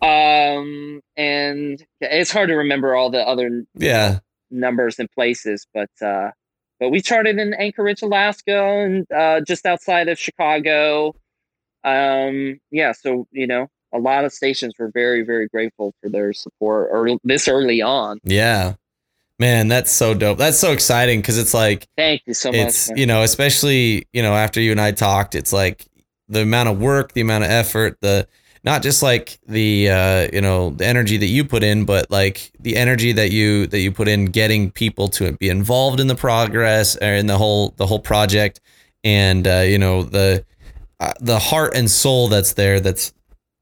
[0.00, 4.20] Um, and it's hard to remember all the other yeah
[4.50, 6.30] numbers and places, but uh,
[6.78, 11.14] but we charted in Anchorage, Alaska, and uh, just outside of Chicago.
[11.84, 16.32] Um, yeah, so you know, a lot of stations were very, very grateful for their
[16.32, 18.18] support or this early on.
[18.24, 18.74] Yeah.
[19.38, 20.38] Man, that's so dope.
[20.38, 22.90] That's so exciting because it's like thank you so much it's.
[22.96, 25.86] You know, especially you know after you and I talked, it's like
[26.28, 28.26] the amount of work, the amount of effort, the
[28.64, 32.50] not just like the uh, you know the energy that you put in, but like
[32.58, 36.16] the energy that you that you put in getting people to be involved in the
[36.16, 38.60] progress or in the whole the whole project,
[39.04, 40.44] and uh, you know the
[40.98, 43.12] uh, the heart and soul that's there that's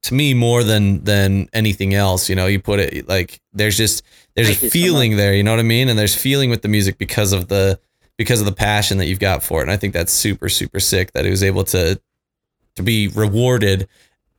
[0.07, 2.28] to me more than than anything else.
[2.28, 4.02] You know, you put it like there's just
[4.34, 5.34] there's Thank a feeling so there.
[5.34, 5.88] You know what I mean?
[5.88, 7.78] And there's feeling with the music because of the
[8.16, 9.62] because of the passion that you've got for it.
[9.62, 12.00] And I think that's super super sick that it was able to
[12.76, 13.88] to be rewarded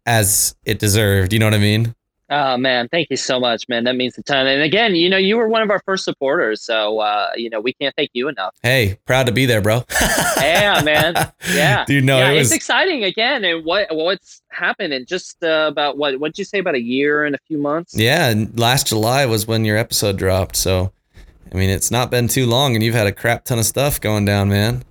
[0.05, 1.34] as it deserved.
[1.34, 1.95] You know what I mean?
[2.30, 3.86] Oh man, thank you so much, man.
[3.86, 4.47] That means a ton.
[4.47, 7.61] And again, you know, you were one of our first supporters, so uh, you know,
[7.61, 8.53] we can't thank you enough.
[8.61, 9.86] Hey, proud to be there, bro.
[10.38, 11.32] yeah, man.
[11.53, 12.03] Yeah, dude.
[12.03, 12.47] No, yeah, it was...
[12.47, 13.45] it's exciting again.
[13.45, 16.82] And what what's happened in just uh, about what what did you say about a
[16.82, 17.95] year and a few months?
[17.95, 20.57] Yeah, and last July was when your episode dropped.
[20.57, 20.91] So,
[21.53, 24.01] I mean, it's not been too long, and you've had a crap ton of stuff
[24.01, 24.84] going down, man.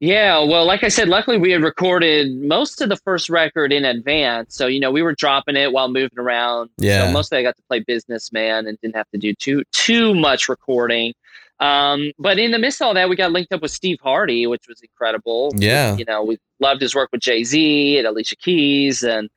[0.00, 3.84] Yeah, well, like I said, luckily we had recorded most of the first record in
[3.84, 6.70] advance, so you know we were dropping it while moving around.
[6.78, 10.14] Yeah, so mostly I got to play businessman and didn't have to do too too
[10.14, 11.14] much recording.
[11.60, 14.46] Um, but in the midst of all that, we got linked up with Steve Hardy,
[14.46, 15.52] which was incredible.
[15.56, 19.30] Yeah, you know we loved his work with Jay Z and Alicia Keys, and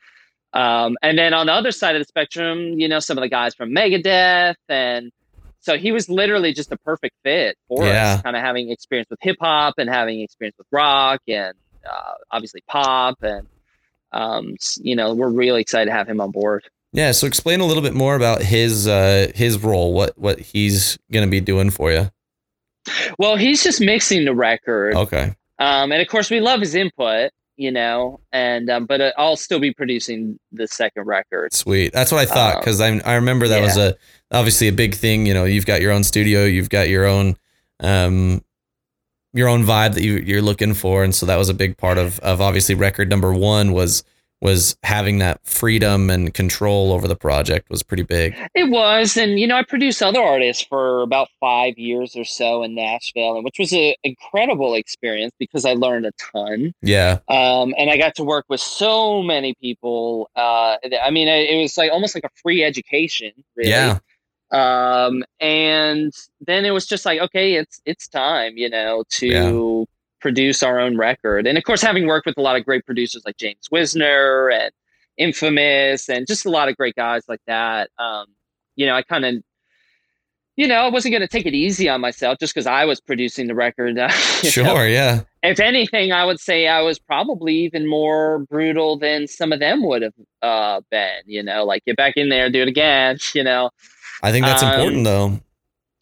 [0.53, 3.29] um, and then on the other side of the spectrum, you know some of the
[3.29, 5.11] guys from Megadeth and
[5.59, 8.13] so he was literally just a perfect fit for yeah.
[8.13, 11.53] us, kind of having experience with hip hop and having experience with rock and
[11.85, 13.17] uh, obviously pop.
[13.21, 13.47] And,
[14.11, 16.63] um, you know, we're really excited to have him on board.
[16.93, 17.11] Yeah.
[17.11, 21.25] So explain a little bit more about his, uh, his role, what, what he's going
[21.25, 22.09] to be doing for you.
[23.19, 24.95] Well, he's just mixing the record.
[24.95, 25.35] Okay.
[25.59, 29.35] Um, and of course we love his input you know, and um, but uh, I'll
[29.35, 31.53] still be producing the second record.
[31.53, 33.65] Sweet, that's what I thought because um, I I remember that yeah.
[33.65, 33.95] was a
[34.31, 35.25] obviously a big thing.
[35.25, 37.35] You know, you've got your own studio, you've got your own
[37.81, 38.43] um
[39.33, 41.97] your own vibe that you you're looking for, and so that was a big part
[41.97, 44.03] of of obviously record number one was
[44.41, 48.35] was having that freedom and control over the project was pretty big.
[48.53, 52.63] It was, and you know, I produced other artists for about five years or so
[52.63, 56.73] in Nashville, and which was an incredible experience because I learned a ton.
[56.81, 60.29] Yeah, um, and I got to work with so many people.
[60.35, 63.31] Uh, I mean, it was like almost like a free education.
[63.55, 63.71] Really.
[63.71, 63.99] Yeah.
[64.49, 69.83] Um, and then it was just like, okay, it's it's time, you know, to yeah.
[70.19, 71.47] Produce our own record.
[71.47, 74.71] And of course, having worked with a lot of great producers like James Wisner and
[75.17, 77.89] Infamous, and just a lot of great guys like that.
[77.97, 78.27] Um,
[78.75, 79.43] you know, I kind of
[80.57, 82.99] you know, I wasn't going to take it easy on myself just because I was
[82.99, 83.97] producing the record.
[84.07, 84.83] Uh, sure, know?
[84.83, 85.21] yeah.
[85.43, 89.85] If anything, I would say I was probably even more brutal than some of them
[89.85, 91.21] would have uh, been.
[91.25, 93.17] You know, like get back in there, do it again.
[93.35, 93.69] You know,
[94.23, 95.39] I think that's um, important though.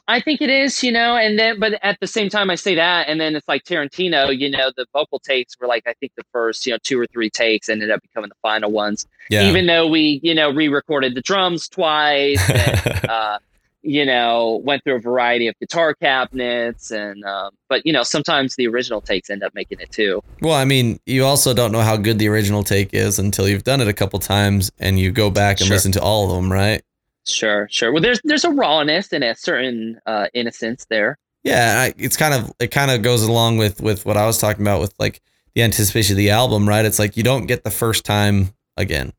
[0.08, 2.76] I think it is, you know, and then, but at the same time, I say
[2.76, 6.12] that, and then it's like Tarantino, you know, the vocal takes were like, I think
[6.16, 9.08] the first, you know, two or three takes ended up becoming the final ones.
[9.30, 9.50] Yeah.
[9.50, 12.42] Even though we, you know, re recorded the drums twice.
[12.50, 13.40] And, uh,
[13.86, 18.56] you know, went through a variety of guitar cabinets and, um, but you know, sometimes
[18.56, 20.24] the original takes end up making it too.
[20.42, 23.64] Well, I mean, you also don't know how good the original take is until you've
[23.64, 25.76] done it a couple times and you go back and sure.
[25.76, 26.82] listen to all of them, right?
[27.28, 27.92] Sure, sure.
[27.92, 31.18] Well, there's there's a rawness and a certain uh, innocence there.
[31.44, 34.38] Yeah, I, it's kind of it kind of goes along with with what I was
[34.38, 35.22] talking about with like
[35.54, 36.86] the anticipation of the album, right?
[36.86, 39.14] It's like you don't get the first time again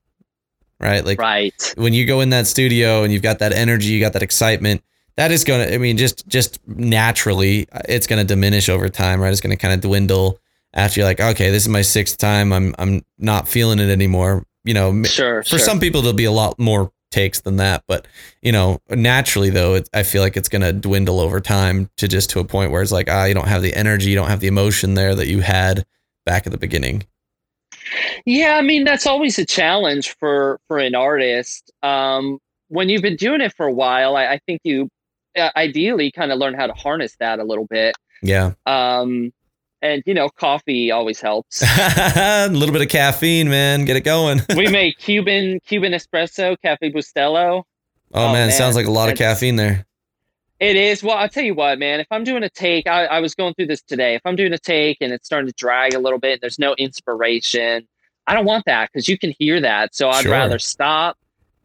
[0.80, 1.04] right?
[1.04, 1.74] Like right.
[1.76, 4.82] when you go in that studio and you've got that energy, you got that excitement,
[5.16, 9.20] that is going to, I mean, just, just naturally, it's going to diminish over time,
[9.20, 9.32] right?
[9.32, 10.38] It's going to kind of dwindle
[10.74, 12.52] after you're like, okay, this is my sixth time.
[12.52, 14.44] I'm, I'm not feeling it anymore.
[14.64, 15.42] You know, sure.
[15.42, 15.58] For sure.
[15.60, 18.06] some people, there'll be a lot more takes than that, but
[18.42, 22.06] you know, naturally though, it, I feel like it's going to dwindle over time to
[22.06, 24.28] just to a point where it's like, ah, you don't have the energy, you don't
[24.28, 25.86] have the emotion there that you had
[26.26, 27.04] back at the beginning.
[28.26, 31.72] Yeah, I mean that's always a challenge for for an artist.
[31.82, 32.38] Um,
[32.68, 34.88] when you've been doing it for a while, I, I think you
[35.38, 37.94] uh, ideally kind of learn how to harness that a little bit.
[38.22, 38.52] Yeah.
[38.66, 39.32] Um,
[39.82, 41.62] and you know, coffee always helps.
[41.78, 44.40] a little bit of caffeine, man, get it going.
[44.56, 47.62] we make Cuban Cuban espresso, Cafe Bustelo.
[48.12, 49.86] Oh, oh man, man, sounds like a lot of caffeine there.
[50.58, 51.02] It is.
[51.02, 52.00] Well, I'll tell you what, man.
[52.00, 54.14] If I'm doing a take, I, I was going through this today.
[54.14, 56.74] If I'm doing a take and it's starting to drag a little bit, there's no
[56.76, 57.86] inspiration.
[58.26, 59.94] I don't want that because you can hear that.
[59.94, 60.32] So I'd sure.
[60.32, 61.18] rather stop,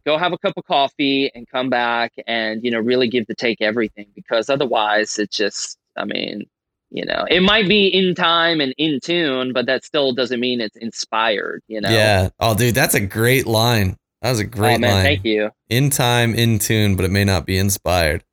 [0.05, 3.35] go have a cup of coffee, and come back and you know really give the
[3.35, 5.77] take everything because otherwise it just.
[5.97, 6.45] I mean,
[6.91, 10.59] you know, it might be in time and in tune, but that still doesn't mean
[10.59, 11.63] it's inspired.
[11.67, 11.89] You know.
[11.89, 12.29] Yeah.
[12.39, 13.97] Oh, dude, that's a great line.
[14.21, 15.03] That was a oh, great oh, man, line.
[15.03, 15.49] Thank you.
[15.69, 18.23] In time, in tune, but it may not be inspired.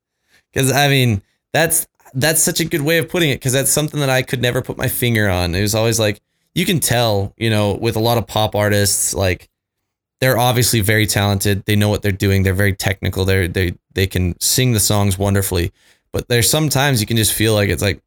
[0.51, 1.21] Because I mean,
[1.53, 3.35] that's that's such a good way of putting it.
[3.35, 5.55] Because that's something that I could never put my finger on.
[5.55, 6.21] It was always like
[6.53, 9.49] you can tell, you know, with a lot of pop artists, like
[10.19, 11.63] they're obviously very talented.
[11.65, 12.43] They know what they're doing.
[12.43, 13.23] They're very technical.
[13.23, 15.71] They're they they can sing the songs wonderfully.
[16.11, 18.01] But there's sometimes you can just feel like it's like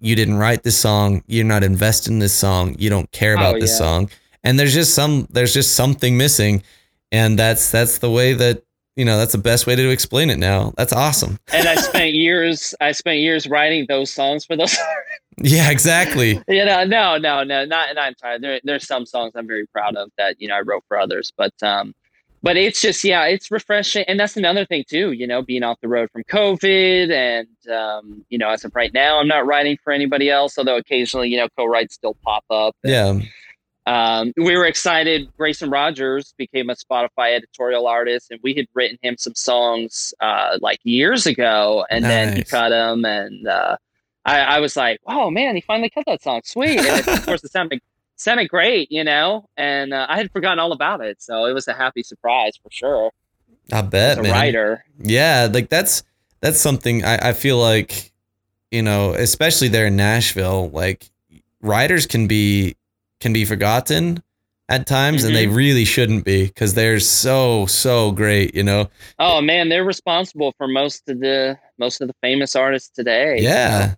[0.00, 1.22] you didn't write this song.
[1.26, 2.76] You're not invested in this song.
[2.78, 3.78] You don't care about oh, this yeah.
[3.78, 4.10] song.
[4.44, 6.62] And there's just some there's just something missing.
[7.10, 8.62] And that's that's the way that
[8.98, 12.14] you know that's the best way to explain it now that's awesome and i spent
[12.14, 14.76] years i spent years writing those songs for those
[15.38, 19.46] yeah exactly you know no no no not not entirely there, there's some songs i'm
[19.46, 21.94] very proud of that you know i wrote for others but um
[22.42, 25.78] but it's just yeah it's refreshing and that's another thing too you know being off
[25.80, 29.76] the road from covid and um you know as of right now i'm not writing
[29.82, 33.20] for anybody else although occasionally you know co-writes still pop up and, yeah
[33.88, 35.34] um, we were excited.
[35.38, 40.58] Grayson Rogers became a Spotify editorial artist, and we had written him some songs uh,
[40.60, 42.10] like years ago, and nice.
[42.10, 43.78] then he cut them, and uh,
[44.26, 47.42] I, I, was like, "Oh man, he finally cut that song, sweet!" And of course,
[47.42, 47.80] it sounded
[48.18, 51.68] sounded great, you know, and uh, I had forgotten all about it, so it was
[51.68, 53.10] a happy surprise for sure.
[53.72, 54.32] I bet, man.
[54.32, 56.02] writer, yeah, like that's
[56.40, 58.12] that's something I, I feel like,
[58.70, 61.10] you know, especially there in Nashville, like
[61.60, 62.76] writers can be
[63.20, 64.22] can be forgotten
[64.68, 65.28] at times mm-hmm.
[65.28, 65.56] and they mm-hmm.
[65.56, 68.88] really shouldn't be because they're so so great you know
[69.18, 73.94] oh man they're responsible for most of the most of the famous artists today yeah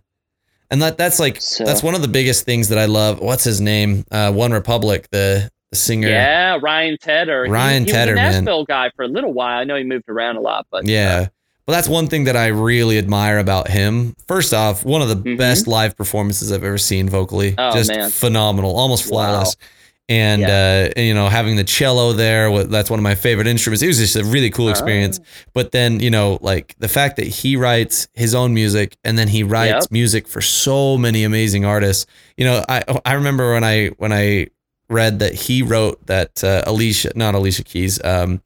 [0.71, 1.63] and that that's like so.
[1.63, 5.49] that's one of the biggest things that i love what's his name uh OneRepublic the,
[5.69, 8.65] the singer yeah ryan tedder ryan he, he tedder was a nashville man.
[8.67, 11.27] guy for a little while i know he moved around a lot but yeah uh,
[11.67, 14.15] well, that's one thing that I really admire about him.
[14.27, 15.35] First off, one of the mm-hmm.
[15.37, 17.53] best live performances I've ever seen vocally.
[17.57, 18.09] Oh, Just man.
[18.09, 19.55] phenomenal, almost flawless.
[19.55, 19.67] Wow.
[20.09, 20.89] And, yeah.
[20.97, 23.81] uh, you know, having the cello there, that's one of my favorite instruments.
[23.81, 25.19] It was just a really cool experience.
[25.19, 25.23] Uh,
[25.53, 29.29] but then, you know, like the fact that he writes his own music and then
[29.29, 29.91] he writes yep.
[29.91, 32.07] music for so many amazing artists.
[32.35, 34.47] You know, I I remember when I when I
[34.89, 38.41] read that he wrote that uh, Alicia, not Alicia Keys, um,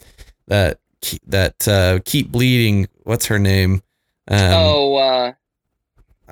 [0.47, 0.79] that
[1.25, 2.87] that uh, keep bleeding.
[3.03, 3.81] What's her name?
[4.27, 5.33] Um, oh, uh,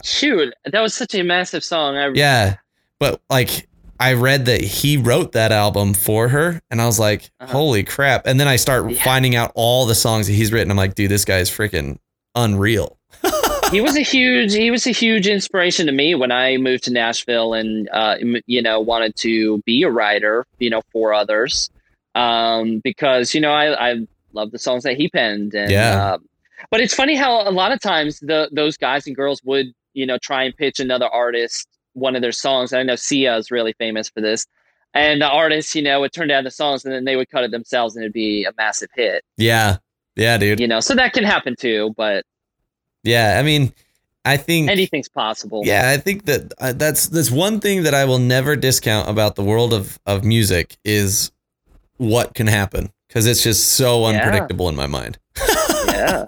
[0.04, 1.98] shoot, that was such a massive song.
[1.98, 2.58] I, yeah,
[3.00, 3.68] but like
[4.00, 7.52] I read that he wrote that album for her, and I was like, Uh-huh.
[7.52, 8.26] holy crap!
[8.28, 9.04] And then I start Yeah.
[9.04, 10.72] finding out all the songs that he's written.
[10.72, 11.98] I'm like, dude, this guy is freaking
[12.36, 12.98] unreal.
[13.72, 16.92] he was a huge he was a huge inspiration to me when I moved to
[16.92, 18.18] Nashville and uh,
[18.48, 21.70] you know wanted to be a writer you know for others
[22.16, 26.14] um, because you know I I love the songs that he penned and Yeah.
[26.14, 26.26] um,
[26.72, 30.06] but it's funny how a lot of times the those guys and girls would you
[30.06, 33.74] know try and pitch another artist one of their songs I know Sia is really
[33.74, 34.46] famous for this
[34.94, 37.44] and the artist you know would turn down the songs and then they would cut
[37.44, 39.78] it themselves and it'd be a massive hit Yeah,
[40.16, 40.60] yeah, dude.
[40.60, 42.26] you know so that can happen too but
[43.04, 43.74] Yeah, I mean,
[44.26, 48.06] I think anything's possible Yeah, I think that uh, that's that's one thing that I
[48.06, 51.32] will never discount about the world of of music is
[51.98, 54.18] what can happen because it's just so Yeah.
[54.18, 55.20] unpredictable in my mind.
[55.88, 56.26] yeah.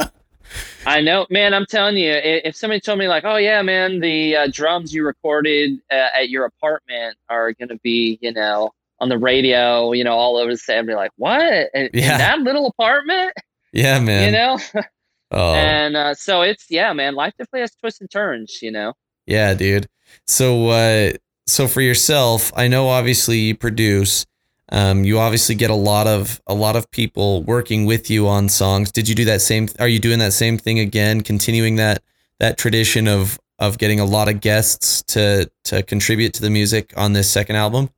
[0.85, 1.53] I know, man.
[1.53, 5.05] I'm telling you, if somebody told me like, "Oh yeah, man, the uh, drums you
[5.05, 10.03] recorded uh, at your apartment are going to be, you know, on the radio, you
[10.03, 11.41] know, all over the state," I'd be like, "What?
[11.73, 13.33] In, in that little apartment?"
[13.71, 14.25] Yeah, man.
[14.25, 14.59] You know.
[15.31, 17.15] oh, And uh, so it's yeah, man.
[17.15, 18.61] Life definitely has twists and turns.
[18.61, 18.93] You know.
[19.25, 19.87] yeah, dude.
[20.27, 21.13] So, uh,
[21.47, 24.25] so for yourself, I know obviously you produce.
[24.71, 28.49] Um, you obviously get a lot of a lot of people working with you on
[28.49, 28.91] songs.
[28.91, 29.67] Did you do that same?
[29.79, 31.21] Are you doing that same thing again?
[31.21, 32.01] Continuing that
[32.39, 36.93] that tradition of of getting a lot of guests to to contribute to the music
[36.97, 37.89] on this second album?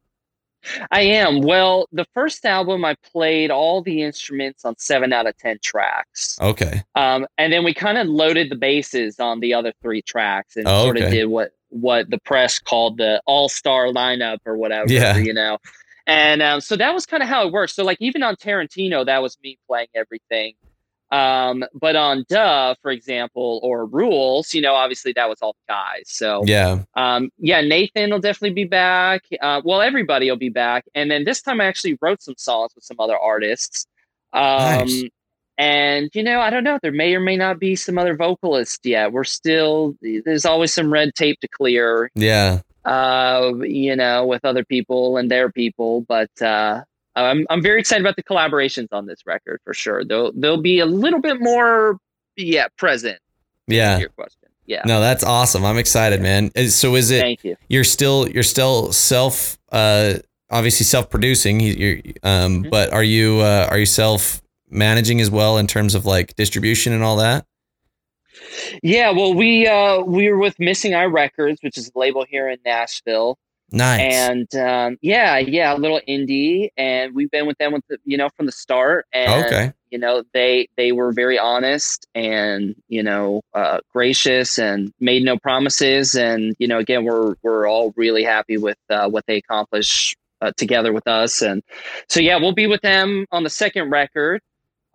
[0.91, 1.41] I am.
[1.41, 6.37] Well, the first album, I played all the instruments on seven out of ten tracks.
[6.41, 6.83] Okay.
[6.95, 10.67] Um, and then we kind of loaded the bases on the other three tracks and
[10.67, 14.91] Oh, sort of did what what the press called the all star lineup or whatever.
[14.91, 15.15] Yeah.
[15.15, 15.57] You know.
[16.07, 17.73] And um, so that was kind of how it works.
[17.75, 20.53] So like even on Tarantino, that was me playing everything.
[21.11, 26.03] Um, but on Duh, for example, or Rules, you know, obviously that was all guys.
[26.05, 26.79] So Yeah.
[26.95, 29.21] um, yeah, Nathan will definitely be back.
[29.41, 30.85] Uh, well, everybody will be back.
[30.95, 33.85] And then this time I actually wrote some songs with some other artists.
[34.33, 35.03] Um, Nice.
[35.59, 36.77] And, you know, I don't know.
[36.83, 39.11] There may or may not be some other vocalists yet.
[39.11, 42.59] We're still, there's always some red tape to clear, Yeah.
[42.87, 46.01] Uh, you know, with other people and their people.
[46.07, 46.83] But uh,
[47.15, 50.03] I'm, I'm very excited about the collaborations on this record for sure.
[50.05, 51.97] They'll, they'll be a little bit more,
[52.35, 53.19] yeah, present
[53.67, 53.97] Yeah.
[53.99, 54.49] your question.
[54.65, 54.81] Yeah.
[54.85, 55.63] No, that's awesome.
[55.65, 56.51] I'm excited, man.
[56.69, 57.55] So is it Thank you.
[57.69, 60.15] you're still you're still self uh
[60.49, 62.69] obviously self-producing you're um Mhm.
[62.69, 66.91] but are you uh are you self managing as well in terms of like distribution
[66.93, 67.45] and all that?
[68.83, 72.49] Yeah, well, we uh, we were with Missing Eye Records, which is a label here
[72.49, 73.37] in Nashville,
[73.71, 74.01] Nice.
[74.01, 78.17] and um, yeah, yeah, a little indie, and we've been with them with the, you
[78.17, 79.73] know from the start, and Okay.
[79.91, 85.37] you know they they were very honest and you know uh, gracious and made no
[85.37, 90.15] promises, and you know again we're we're all really happy with uh, what they accomplished
[90.41, 91.63] uh, together with us, and
[92.07, 94.41] so yeah, we'll be with them on the second record.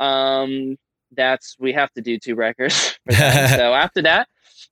[0.00, 0.76] Um,
[1.16, 2.98] that's we have to do two records.
[3.10, 4.28] so after that,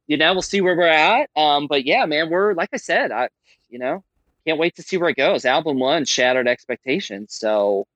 [0.07, 1.31] you know, we'll see where we're at.
[1.37, 3.29] Um, but yeah, man, we're like I said, I
[3.69, 4.03] you know,
[4.47, 5.45] can't wait to see where it goes.
[5.45, 7.35] Album one shattered expectations.
[7.35, 7.87] So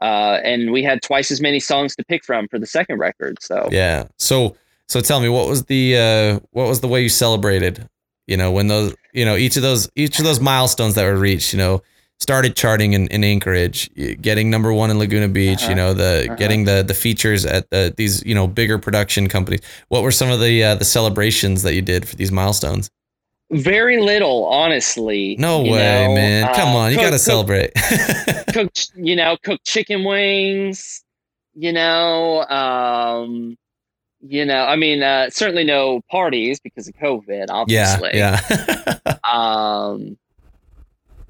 [0.00, 3.42] uh and we had twice as many songs to pick from for the second record.
[3.42, 4.06] So yeah.
[4.18, 4.56] So
[4.88, 7.88] so tell me what was the uh what was the way you celebrated,
[8.26, 11.16] you know, when those you know, each of those each of those milestones that were
[11.16, 11.82] reached, you know,
[12.20, 13.90] started charting in, in Anchorage,
[14.20, 15.70] getting number one in Laguna Beach, Uh-huh.
[15.70, 16.34] you know, the Uh-huh.
[16.36, 19.60] getting the the features at the, these, you know, bigger production companies.
[19.88, 22.90] What were some of the uh, the celebrations that you did for these milestones?
[23.52, 25.34] very little, honestly.
[25.36, 26.14] No you way, know.
[26.14, 26.54] man.
[26.54, 27.72] Come Uh, on, you cook- got to celebrate.
[28.54, 31.02] cook you know cook chicken wings
[31.54, 33.56] you know um
[34.20, 38.38] you know i mean uh certainly no parties because of covid yeah, obviously yeah.
[39.24, 40.16] um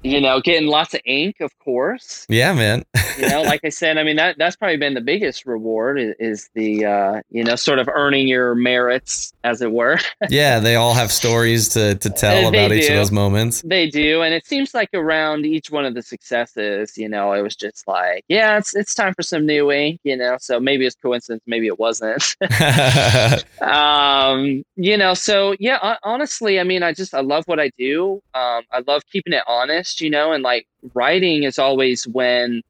[0.03, 2.83] you know getting lots of ink of course yeah, man.
[3.17, 6.15] you know like i said i mean that that's probably been the biggest reward is,
[6.19, 9.97] is the uh you know sort of earning your merits as it were
[10.29, 13.61] yeah, they all have stories to to tell about each of those moments.
[13.61, 17.41] They do, and it seems like around each one of the successes, you know, it
[17.41, 20.37] was just like, yeah, it's it's time for some new ink, you know.
[20.39, 22.35] So maybe it's coincidence, maybe it wasn't.
[23.61, 27.71] um, you know, so yeah, hon- honestly, I mean, I just I love what I
[27.77, 28.21] do.
[28.33, 32.61] Um, I love keeping it honest, you know, and like writing is always when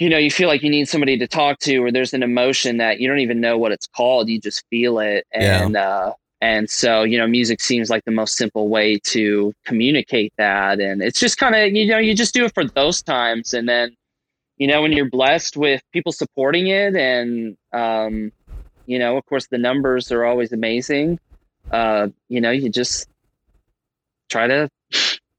[0.00, 2.78] you know you feel like you need somebody to talk to or there's an emotion
[2.78, 5.64] that you don't even know what it's called you just feel it Yeah.
[5.64, 10.32] and uh and so you know music seems like the most simple way to communicate
[10.38, 13.52] that and it's just kind of you know you just do it for those times
[13.54, 13.94] and then
[14.56, 18.32] you know when you're blessed with people supporting it and um
[18.86, 21.18] you know of course the numbers are always amazing
[21.72, 23.06] uh you know you just
[24.30, 24.68] try to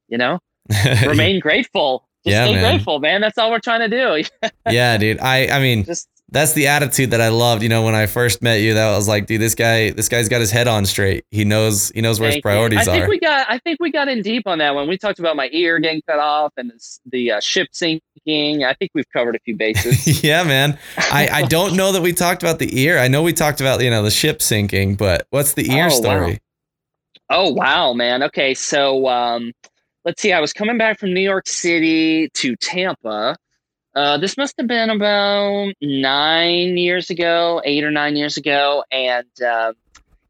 [0.08, 0.40] you know
[1.08, 2.06] remain grateful.
[2.26, 2.76] Just Yeah, stay man.
[2.76, 3.22] grateful, man.
[3.22, 4.50] That's all we're trying to do.
[4.70, 5.20] yeah, dude.
[5.20, 7.62] I I mean, Just that's the attitude that I loved.
[7.62, 10.30] You know, when I first met you, that was like, dude, this guy, this guy's
[10.30, 11.26] got his head on straight.
[11.32, 12.86] He knows, he knows where his priorities you.
[12.86, 13.10] priorities I think are.
[13.10, 13.48] we got.
[13.50, 14.88] I think we got in deep on that one.
[14.88, 18.64] We talked about my ear getting cut off and this, the uh, ship sinking.
[18.64, 20.24] I think we've covered a few bases.
[20.24, 20.80] yeah, man.
[20.98, 22.98] I, I don't know that we talked about the ear.
[22.98, 25.88] I know we talked about you know the ship sinking, but what's the ear Oh,
[25.88, 25.90] wow.
[25.90, 26.40] story?
[27.30, 28.24] oh wow, man.
[28.24, 29.52] Okay, so um,
[30.06, 30.34] let's see.
[30.34, 33.38] I was coming back from New York City to Tampa.
[33.94, 39.28] Uh, this must have been about nine years ago, eight or nine years ago, and
[39.42, 39.74] um,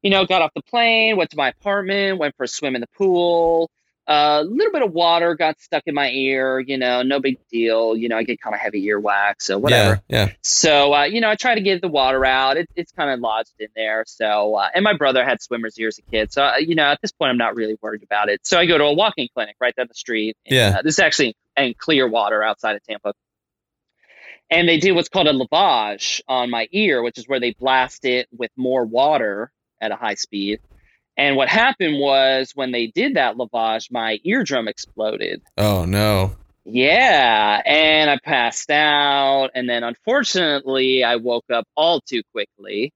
[0.01, 2.81] you know, got off the plane, went to my apartment, went for a swim in
[2.81, 3.69] the pool.
[4.07, 6.59] A little bit of water got stuck in my ear.
[6.59, 7.95] You know, no big deal.
[7.95, 10.01] You know, I get kind of heavy earwax, so whatever.
[10.09, 10.33] Yeah, yeah.
[10.41, 12.57] So, uh, you know, I try to get the water out.
[12.57, 14.03] It, it's kind of lodged in there.
[14.07, 16.33] So, uh, and my brother had swimmer's ears as a kid.
[16.33, 18.45] So, uh, you know, at this point, I'm not really worried about it.
[18.45, 20.35] So I go to a walking clinic right down the street.
[20.45, 20.75] And, Yeah.
[20.79, 23.13] Uh, this is actually in Clearwater outside of Tampa.
[24.49, 28.03] And they do what's called a lavage on my ear, which is where they blast
[28.03, 30.59] it with more water at a high speed.
[31.17, 35.41] And what happened was when they did that lavage, my eardrum exploded.
[35.57, 36.35] Oh no.
[36.63, 42.93] Yeah, and I passed out, and then unfortunately, I woke up all too quickly,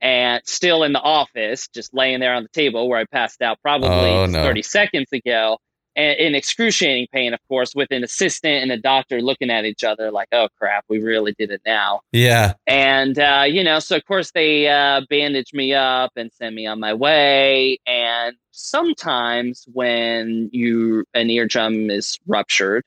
[0.00, 3.60] and still in the office, just laying there on the table where I passed out
[3.62, 4.42] probably Oh, no.
[4.42, 5.58] thirty seconds ago,
[5.96, 9.82] and in excruciating pain, of course, with an assistant and a doctor looking at each
[9.82, 12.52] other like, "Oh crap, we really did it now." Yeah.
[12.66, 16.66] And uh, you know, so of course they uh, bandage me up and send me
[16.66, 17.78] on my way.
[17.86, 22.84] And sometimes when you an eardrum is ruptured,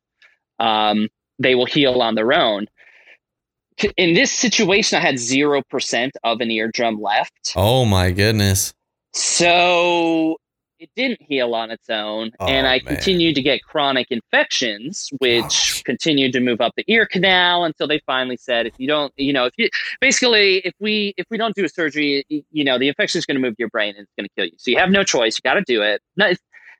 [0.59, 2.67] um, they will heal on their own.
[3.95, 8.73] In this situation, I had zero percent of an eardrum left, Oh my goodness.
[9.13, 10.37] so
[10.79, 12.95] it didn't heal on its own, Oh, and I man.
[12.95, 15.83] continued to get chronic infections, which Gosh.
[15.83, 19.33] continued to move up the ear canal until they finally said, if you don't, you
[19.33, 19.69] know, if you
[20.01, 23.35] basically, if we if we don't do a surgery, you know, the infection is going
[23.35, 24.57] to move to your brain and it's going to kill you.
[24.57, 25.37] So you have no choice.
[25.37, 26.01] You got to do it.
[26.15, 26.31] No,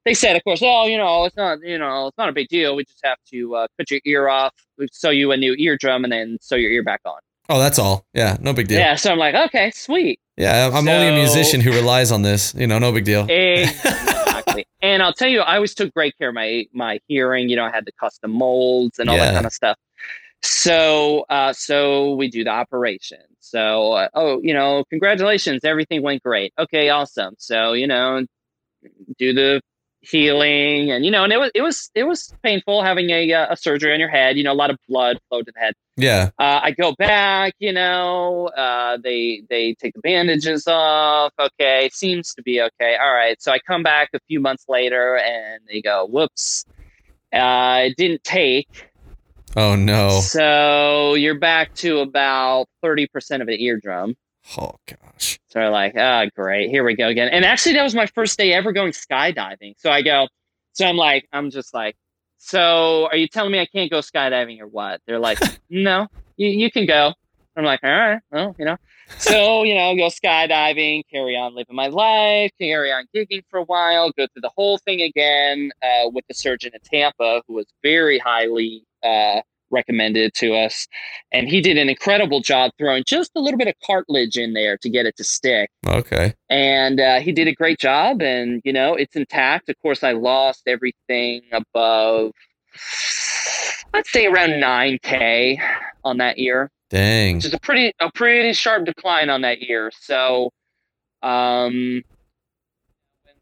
[0.05, 2.47] they said, of course, oh, you know, it's not, you know, it's not a big
[2.47, 2.75] deal.
[2.75, 4.53] We just have to uh, cut your ear off,
[4.91, 7.19] sew you a new eardrum, and then sew your ear back on.
[7.49, 8.05] Oh, that's all.
[8.13, 8.79] Yeah, no big deal.
[8.79, 8.95] Yeah.
[8.95, 10.19] So I'm like, okay, sweet.
[10.37, 12.53] Yeah, I'm only a musician who relies on this.
[12.55, 13.25] You know, no big deal.
[13.27, 14.65] Exactly.
[14.81, 17.49] and I'll tell you, I always took great care of my my hearing.
[17.49, 19.25] You know, I had the custom molds and all Yeah.
[19.25, 19.77] that kind of stuff.
[20.41, 23.19] So, uh, so we do the operation.
[23.39, 26.53] So, uh, oh, you know, congratulations, everything went great.
[26.57, 27.35] Okay, awesome.
[27.39, 28.25] So, you know,
[29.17, 29.61] do the
[30.01, 33.47] healing, and you know, and it was it was it was painful having a uh,
[33.53, 34.37] a surgery on your head.
[34.37, 35.73] You know, a lot of blood flowed to the head.
[35.97, 36.29] yeah.
[36.39, 41.33] Uh, I go back, you know, uh, they they take the bandages off.
[41.39, 42.97] Okay, seems to be okay.
[43.01, 43.41] All right.
[43.41, 46.65] So I come back a few months later, and they go, "Whoops,
[47.33, 48.89] uh, it didn't take."
[49.55, 50.19] Oh no.
[50.21, 54.15] So you're back to about thirty percent of an eardrum.
[54.57, 55.39] Oh gosh.
[55.47, 58.37] So they're like, "Ah, great, here we go again." And actually, that was my first
[58.37, 59.75] day ever going skydiving.
[59.77, 60.27] So I go,
[60.73, 61.95] so I'm like, I'm just like,
[62.37, 65.01] so are you telling me I can't go skydiving or what?
[65.05, 65.39] They're like,
[65.69, 67.13] no, you, you can go.
[67.55, 68.77] I'm like, all right, well, you know.
[69.17, 73.63] So, you know, go skydiving, carry on living my life, carry on gigging for a
[73.63, 77.65] while, go through the whole thing again uh, with the surgeon in Tampa, who was
[77.83, 79.41] very highly uh,
[79.72, 80.88] recommended to us.
[81.32, 84.78] And he did an incredible job throwing just a little bit of cartilage in there
[84.78, 86.34] to get it to stick Okay.
[86.49, 90.11] and uh, he did a great job and you know it's intact of course i
[90.11, 92.32] lost everything above
[93.93, 95.57] let's say around 9k
[96.03, 97.36] on that ear Dang.
[97.36, 100.51] which is a pretty a pretty sharp decline on that ear so
[101.24, 102.01] um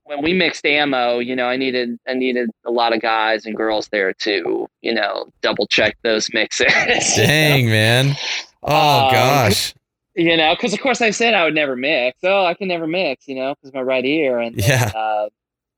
[0.07, 3.55] when we mixed ammo you know i needed i needed a lot of guys and
[3.55, 6.67] girls there to you know double check those mixes
[7.15, 8.15] Dang, man.
[8.63, 9.73] Oh Um, gosh.
[10.15, 12.17] you know, because of course I said I would never mix.
[12.23, 14.39] Oh, I can never mix, you know, because my right ear.
[14.39, 14.91] And Yeah.
[14.95, 15.29] uh,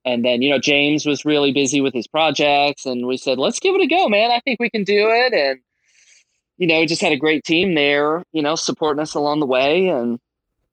[0.05, 3.59] and then you know James was really busy with his projects, and we said let's
[3.59, 4.31] give it a go, man.
[4.31, 5.59] I think we can do it, and
[6.57, 9.45] you know, we just had a great team there, you know, supporting us along the
[9.45, 10.19] way, and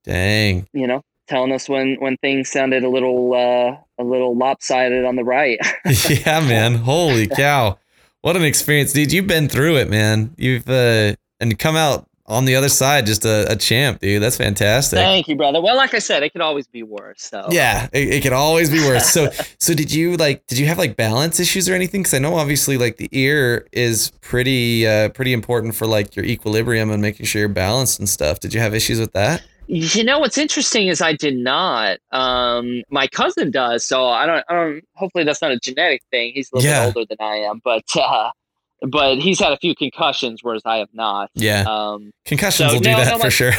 [0.05, 0.69] Dang.
[0.73, 5.17] you know, telling us when when things sounded a little uh, a little lopsided on
[5.17, 5.59] the right.
[6.09, 6.75] yeah, man.
[6.77, 7.79] Holy cow.
[8.23, 9.13] What an experience, dude.
[9.13, 10.35] You've been through it, man.
[10.37, 14.21] You've uh and come out on the other side just a, a champ, dude.
[14.21, 14.99] That's fantastic.
[14.99, 15.61] Thank you, brother.
[15.61, 17.23] Well, like I said, it could always be worse.
[17.23, 19.07] So Yeah, it, it could always be worse.
[19.07, 20.47] So, so did you like?
[20.47, 22.03] Did you have like balance issues or anything?
[22.03, 26.25] Because I know obviously like the ear is pretty, uh, pretty important for like your
[26.25, 28.41] equilibrium and making sure you're balanced and stuff.
[28.41, 29.43] Did you have issues with that?
[29.69, 31.99] You know what's interesting is I did not.
[32.13, 34.45] Um, my cousin does, so I don't.
[34.49, 34.85] I don't.
[34.95, 36.33] Hopefully, that's not a genetic thing.
[36.35, 36.87] He's a little Yeah.
[36.87, 38.31] bit older than I am, but uh,
[38.89, 41.31] but he's had a few concussions, whereas I have not.
[41.35, 41.65] Yeah.
[41.67, 43.53] Um, Concussions so, will do no, that no, for like- sure.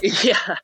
[0.22, 0.56] yeah,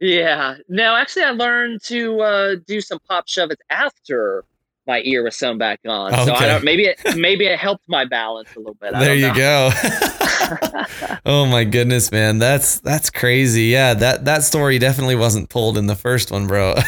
[0.00, 0.56] yeah.
[0.68, 4.44] No, actually, I learned to uh, do some pop shove after
[4.86, 6.12] my ear was sewn back on.
[6.26, 6.64] So I don't.
[6.64, 8.94] Maybe it maybe it helped my balance a little bit.
[8.94, 9.70] I there you go.
[11.26, 12.38] oh my goodness, man.
[12.38, 13.64] That's that's crazy.
[13.64, 16.74] Yeah, that that story definitely wasn't told in the first one, bro.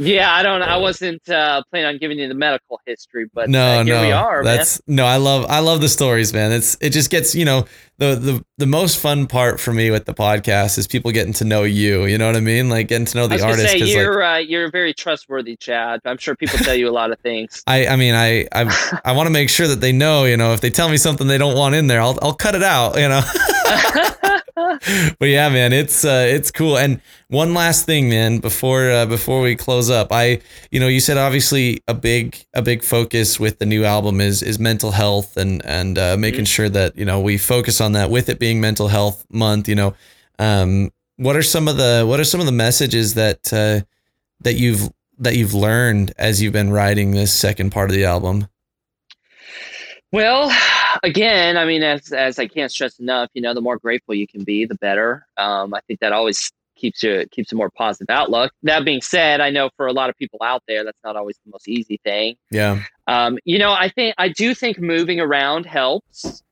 [0.00, 0.62] Yeah, I don't.
[0.62, 4.02] I wasn't uh, planning on giving you the medical history, but no, uh, here no.
[4.02, 4.56] we are, man.
[4.56, 6.52] that's no, I love I love the stories, man.
[6.52, 7.66] It's it just gets, you know,
[7.98, 11.44] the the the most fun part for me with the podcast is people getting to
[11.44, 12.06] know you.
[12.06, 12.70] You know what I mean?
[12.70, 13.68] Like getting to know the artist.
[13.68, 16.00] say 'cause, like, you're uh, you're very trustworthy, Chad.
[16.06, 17.62] I'm sure people tell you a lot of things.
[17.66, 20.54] I, I mean, I, I, I want to make sure that they know, you know,
[20.54, 22.96] if they tell me something they don't want in there, I'll, I'll cut it out,
[22.96, 23.20] you know.
[25.18, 26.78] but yeah, man, it's, uh, it's cool.
[26.78, 30.40] And one last thing, man, before, uh, before we close up, I,
[30.70, 34.42] you know, you said obviously a big, a big focus with the new album is,
[34.42, 38.10] is mental health and, and, uh, making sure that, you know, we focus on that
[38.10, 39.94] with it being mental health month, you know,
[40.38, 43.80] um, what are some of the, what are some of the messages that, uh,
[44.42, 44.90] that you've
[45.20, 48.48] that you've learned as you've been writing this second part of the album?
[50.12, 50.50] Well,
[51.02, 54.26] again, I mean, as as I can't stress enough, you know, the more grateful you
[54.26, 55.26] can be, the better.
[55.36, 58.52] Um, I think that always keeps you keeps a more positive outlook.
[58.62, 61.36] That being said, I know for a lot of people out there, that's not always
[61.44, 62.36] the most easy thing.
[62.50, 62.82] Yeah.
[63.06, 66.42] Um, you know, I think I do think moving around helps.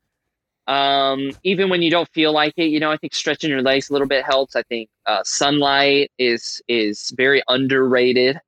[0.67, 3.89] Um, even when you don't feel like it, you know, I think stretching your legs
[3.89, 4.55] a little bit helps.
[4.55, 8.39] I think uh, sunlight is is very underrated.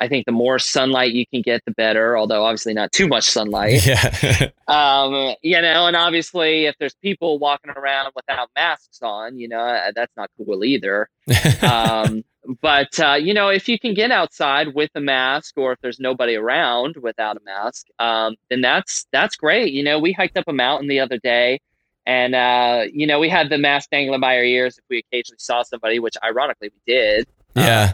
[0.00, 2.16] I think the more sunlight you can get, the better.
[2.16, 3.86] Although obviously not too much sunlight.
[3.90, 4.50] Yeah.
[4.70, 9.58] Um, you know, and obviously if there's people walking around without masks on, you know,
[9.58, 11.08] uh, that's not cool either.
[11.62, 12.22] Um,
[12.62, 16.00] but uh, you know, if you can get outside with a mask, or if there's
[16.00, 19.72] nobody around without a mask, um, then that's that's great.
[19.72, 21.60] You know, we hiked up a mountain the other day,
[22.06, 25.38] and uh, you know, we had the mask dangling by our ears if we occasionally
[25.38, 27.26] saw somebody, which ironically we did.
[27.54, 27.92] Yeah.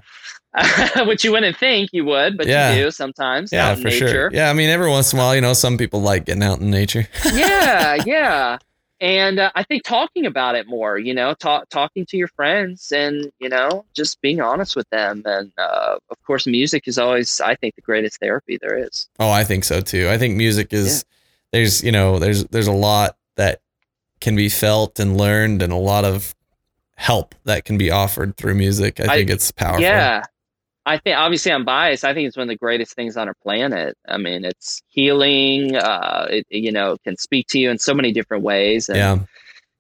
[1.07, 2.74] which you wouldn't think you would, but Yeah.
[2.74, 3.52] you do sometimes.
[3.52, 4.09] Yeah, out in for nature.
[4.09, 4.30] sure.
[4.32, 4.48] Yeah.
[4.50, 6.70] I mean, every once in a while, you know, some people like getting out in
[6.70, 7.07] nature.
[7.34, 8.59] yeah, yeah.
[8.98, 12.90] And uh, I think talking about it more, you know, talk, talking to your friends
[12.90, 15.20] and, you know, just being honest with them.
[15.26, 19.07] And uh, of course, music is always, I think, the greatest therapy there is.
[19.18, 20.09] Oh, I think so too.
[20.09, 21.04] I think music is,
[21.52, 23.61] there's, you know, there's, there's a lot that
[24.22, 26.34] can be felt and learned and a lot of
[26.97, 29.01] help that can be offered through music.
[29.01, 29.82] I I- think it's powerful.
[29.82, 30.22] Yeah.
[30.88, 32.05] I think, obviously, I'm biased.
[32.05, 33.97] I think it's one of the greatest things on our planet.
[34.07, 35.74] I mean, it's healing.
[35.74, 38.88] Uh, it, you know, can speak to you in so many different ways.
[38.88, 39.18] And, Yeah.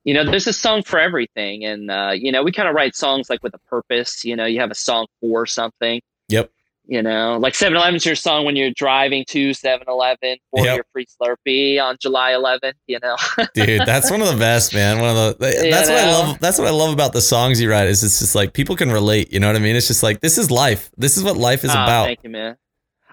[0.02, 2.94] you know there's a song for everything and uh, you know we kind of write
[2.94, 6.00] songs like with a purpose you know you have a song for something.
[6.88, 10.76] You know like 7-eleven's your song when you're driving to 7-eleven for Yep.
[10.76, 13.16] your free slurpee on july 11th you know
[13.54, 15.00] Dude, that's one of the best, man.
[15.00, 16.38] One of the You that's what I love.
[16.40, 17.88] That's what I love about the songs you write.
[17.88, 19.32] Is it's just like people can relate.
[19.32, 19.74] You know what I mean?
[19.76, 20.90] It's just like this is life.
[20.96, 22.04] This is what life is Ah, about.
[22.06, 22.56] thank you man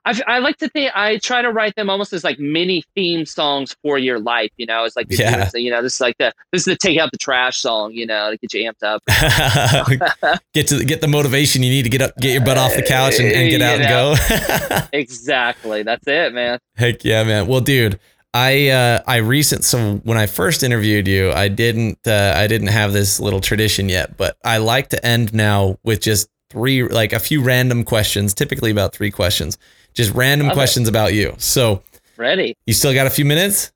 [0.05, 3.25] I, I like to think I try to write them almost as like mini theme
[3.25, 4.51] songs for your life.
[4.57, 5.49] You know, it's like Yeah.
[5.53, 7.93] you know this is like the this is the take out the trash song.
[7.93, 9.01] You know, to get you amped up.
[10.53, 12.81] get to get the motivation you need to get up, get your butt off the
[12.83, 14.87] couch, and, and get You out and go.
[14.97, 16.59] exactly, that's it, man.
[16.75, 17.47] Heck yeah, man.
[17.47, 17.99] Well, dude,
[18.33, 22.67] I uh, I recent so when I first interviewed you, I didn't uh, I didn't
[22.67, 27.13] have this little tradition yet, but I like to end now with just three like
[27.13, 29.57] a few random questions, typically about three questions,
[29.93, 30.57] just random Love it.
[30.57, 31.35] questions about you.
[31.37, 31.81] So
[32.17, 32.55] Ready?
[32.65, 33.71] you still got a few minutes?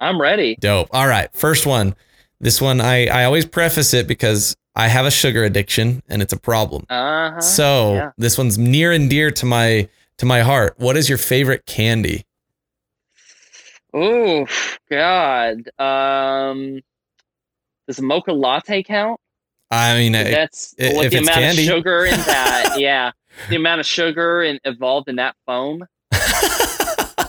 [0.00, 0.56] I'm ready.
[0.60, 0.88] Dope.
[0.92, 1.94] All right, first one.
[2.40, 6.32] This one I I always preface it because I have a sugar addiction and it's
[6.32, 6.84] a problem.
[6.88, 7.40] Uh huh.
[7.40, 8.10] So yeah.
[8.16, 9.88] this one's near and dear to my
[10.18, 10.74] to my heart.
[10.78, 12.24] What is your favorite candy?
[13.94, 14.46] Oh
[14.90, 15.68] God.
[15.80, 16.80] Um,
[17.86, 19.18] does mocha latte count?
[19.70, 21.62] I mean, I- That's i- with if the it's amount candy.
[21.62, 22.74] of sugar in that.
[22.78, 23.10] yeah,
[23.48, 25.84] the amount of sugar in, involved in that foam.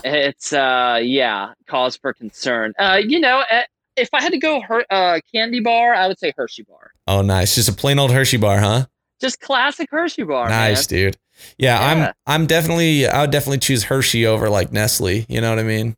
[0.02, 2.72] It's uh, yeah, cause for concern.
[2.78, 3.62] Uh, you know, uh,
[3.96, 6.92] if I had to go her- uh, candy bar, I would say Hershey bar.
[7.06, 7.54] oh, nice.
[7.54, 8.86] Just a plain old Hershey bar, huh?
[9.20, 10.48] Just classic Hershey bar.
[10.48, 10.98] nice, man.
[11.02, 11.16] dude.
[11.58, 12.06] Yeah, Yeah.
[12.06, 15.26] I'm I'm definitely I would definitely choose Hershey over like Nestle.
[15.28, 15.94] You know what I mean?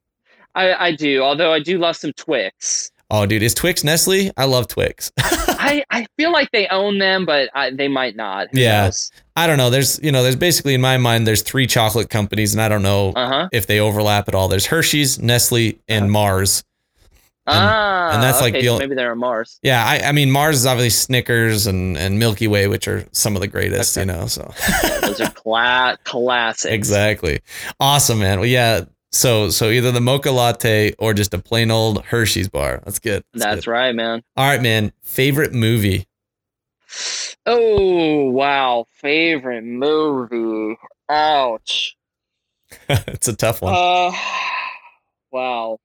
[0.57, 1.23] I, I do.
[1.23, 2.91] Although I do love some Twix.
[3.15, 4.31] Oh, dude, is Twix Nestle?
[4.39, 5.13] I love Twix.
[5.19, 8.49] I, I feel like they own them, but I, they might not.
[8.53, 8.85] Who Yeah.
[8.85, 9.11] knows?
[9.37, 9.69] I don't know.
[9.71, 12.83] There's you know there's basically in my mind there's three chocolate companies and I don't
[12.83, 13.49] know Uh huh.
[13.53, 14.49] if they overlap at all.
[14.49, 16.11] There's Hershey's, Nestle, and Uh-huh.
[16.13, 16.65] Mars.
[17.45, 19.59] And, ah, and that's like okay, the so only- maybe they're on Mars.
[19.63, 23.35] yeah, I, I mean Mars is obviously Snickers and and Milky Way, which are some
[23.35, 24.07] of the greatest, Okay.
[24.07, 24.27] you know.
[24.29, 24.53] So
[24.85, 26.73] Yeah, those are cla- classics.
[26.73, 27.41] exactly,
[27.81, 28.39] awesome, man.
[28.39, 28.85] Well, yeah.
[29.13, 32.81] So so either the mocha latte or just a plain old Hershey's bar.
[32.85, 33.25] That's good.
[33.35, 33.71] That's good.
[33.71, 34.23] right, man.
[34.37, 34.93] All right, man.
[35.03, 36.07] Favorite movie?
[37.45, 40.79] Oh wow, favorite movie.
[41.09, 41.97] Ouch.
[42.89, 43.75] it's a tough one.
[43.75, 44.13] Uh,
[45.31, 45.79] wow.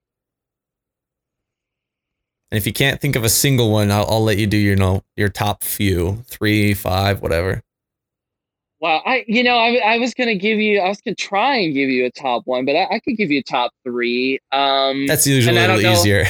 [2.49, 4.77] and if you can't think of a single one, I'll, I'll let you do your
[4.77, 7.61] know your top few, three, five, whatever.
[8.79, 11.73] Wow, I you know I, I was gonna give you I was gonna try and
[11.73, 14.39] give you a top one, but I, I could give you a top three.
[14.51, 16.25] Um, That's usually a little easier.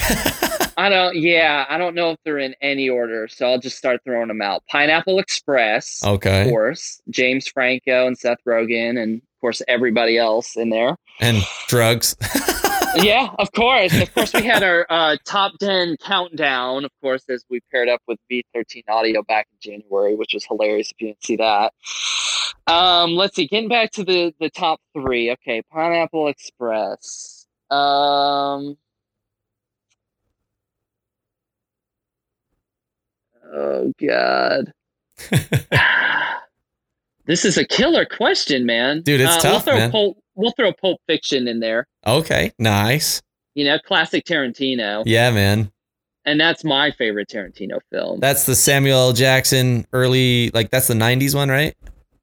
[0.78, 1.16] I don't.
[1.16, 4.40] Yeah, I don't know if they're in any order, so I'll just start throwing them
[4.40, 4.62] out.
[4.70, 7.02] Pineapple Express, okay, of course.
[7.10, 10.96] James Franco and Seth Rogen, and of course everybody else in there.
[11.20, 12.16] And drugs.
[12.96, 13.98] yeah, of course.
[14.00, 18.00] Of course, we had our uh, top 10 countdown, of course, as we paired up
[18.06, 21.72] with B13 Audio back in January, which was hilarious if you didn't see that.
[22.66, 25.30] Um, let's see, getting back to the, the top three.
[25.32, 27.46] Okay, Pineapple Express.
[27.70, 28.76] Um,
[33.52, 34.72] oh, God.
[37.26, 39.02] this is a killer question, man.
[39.02, 39.90] Dude, it's Uh, tough, man.
[39.90, 41.86] Pulp, we'll throw Pulp Fiction in there.
[42.06, 42.52] okay.
[42.58, 43.20] Nice.
[43.54, 45.02] You know, classic Tarantino.
[45.04, 45.72] Yeah, man.
[46.24, 48.20] And that's my favorite Tarantino film.
[48.20, 49.12] That's the Samuel L.
[49.12, 51.74] Jackson early, like that's the '90s one, right?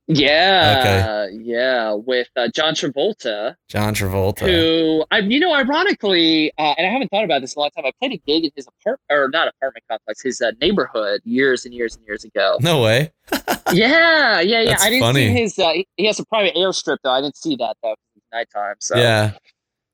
[0.08, 1.36] yeah, okay.
[1.42, 4.42] yeah, with uh, John Travolta, John Travolta.
[4.46, 7.72] who I, you know, ironically, uh, and I haven't thought about this in a long
[7.76, 7.86] time.
[7.86, 11.66] I played a gig in his apartment, or not apartment complex, his uh, neighborhood years
[11.66, 12.58] and years and years ago.
[12.62, 13.12] No way.
[13.74, 14.66] yeah, yeah, yeah.
[14.66, 15.28] That's I didn't funny.
[15.28, 15.58] see his.
[15.60, 17.12] Uh, he- he has a private airstrip though.
[17.12, 17.96] I didn't see that though.
[18.36, 19.32] Nighttime, so yeah.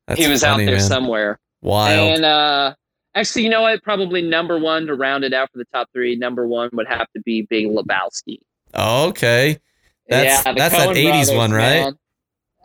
[0.08, 0.84] That's he was funny, out there man.
[0.88, 1.39] somewhere.
[1.62, 2.16] Wild.
[2.16, 2.74] And uh,
[3.16, 3.82] actually, you know what?
[3.84, 6.16] Probably number one to round it out for the top three.
[6.16, 8.39] Number one would have to be Big Lebowski.
[8.76, 9.58] okay.
[10.10, 11.80] That's- the that's that 80s brothers, one, right?
[11.84, 11.98] man.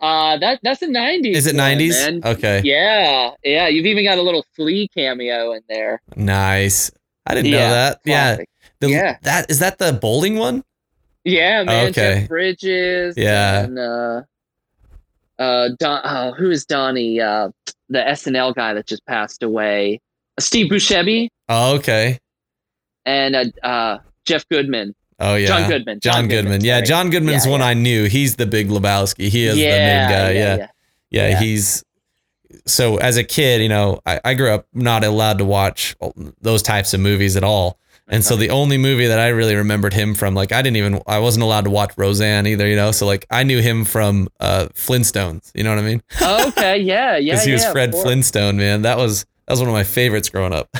[0.03, 1.39] Uh, that that's the nineties.
[1.39, 1.91] Is it one, 90s?
[1.91, 2.20] man.
[2.35, 2.61] Okay.
[2.64, 3.68] Yeah, yeah.
[3.68, 6.03] You've even got a little flea cameo in there.
[6.16, 6.91] Nice.
[7.27, 8.01] I didn't know Yeah, that.
[8.05, 8.37] Yeah.
[8.81, 9.16] The, Yeah.
[9.22, 10.64] That is that the bowling one?
[11.24, 11.89] Yeah, man.
[11.91, 12.20] Okay.
[12.20, 13.14] Jeff Bridges.
[13.16, 13.64] Yeah.
[13.64, 14.22] And uh,
[15.39, 16.01] uh, Don.
[16.05, 17.20] Oh, who is Donnie?
[17.20, 17.51] Uh,
[17.89, 20.01] the SNL guy that just passed away.
[20.39, 22.18] Uh, Steve Buscemi Oh, okay.
[23.05, 24.95] and uh, uh, Jeff Goodman.
[25.18, 25.47] Oh yeah.
[25.47, 26.01] John Goodman.
[26.01, 26.62] John, Goodman.
[26.64, 26.80] Yeah.
[26.82, 27.66] John Goodman's Yeah, one yeah.
[27.68, 28.05] I knew.
[28.05, 29.28] He's the big Lebowski.
[29.28, 30.30] He is the main guy.
[30.32, 30.57] Yeah.
[31.11, 31.41] Yeah, Yeah.
[31.41, 31.82] he's
[32.66, 35.95] so as a kid, you know, I, I grew up not allowed to watch
[36.41, 37.78] those types of movies at all.
[38.09, 41.00] And so the only movie that I really remembered him from, like I didn't even
[41.07, 42.92] I wasn't allowed to watch Roseanne either, you know.
[42.92, 46.02] So like I knew him from uh Flintstones, you know what I mean?
[46.22, 46.78] okay.
[46.86, 47.16] Yeah.
[47.16, 47.32] Yeah.
[47.32, 47.92] Because he was yeah, Fred.
[47.92, 48.82] Flintstone, man.
[48.82, 50.68] That was that was one of my favorites growing up.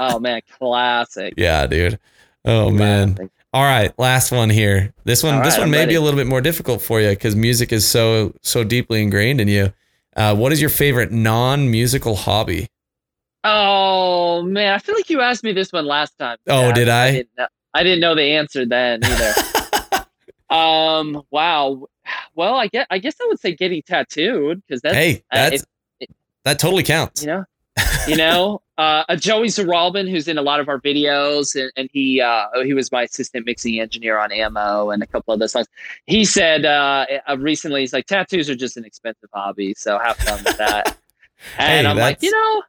[0.00, 1.34] Oh man, classic.
[1.36, 1.98] yeah, dude.
[2.44, 3.18] Oh man.
[3.52, 4.94] All right, last one here.
[5.02, 7.08] This one, All this one I'm may be a little bit more difficult for you
[7.10, 9.72] because music is so so deeply ingrained in you.
[10.14, 12.68] Uh, what is your favorite non-musical hobby?
[13.44, 16.38] Oh man, I feel like you asked me this one last time.
[16.48, 17.12] Oh, did I?
[17.12, 19.34] didn't know, I didn't know the answer then either.
[20.50, 21.22] um.
[21.30, 21.86] Wow.
[22.34, 25.62] Well, I guess I guess I would say getting tattooed because that's hey, uh, that's
[26.00, 26.10] it-
[26.44, 27.22] that totally counts.
[27.22, 27.44] you know,
[28.06, 31.90] you know, uh, a Joey Zaralbin who's in a lot of our videos, and, and
[31.92, 35.66] he uh, he was my assistant mixing engineer on Ammo and a couple other songs.
[36.06, 40.16] He said uh, uh, recently, he's like, tattoos are just an expensive hobby, so have
[40.16, 40.96] fun with that.
[41.56, 42.62] And Hey, I'm like, you know,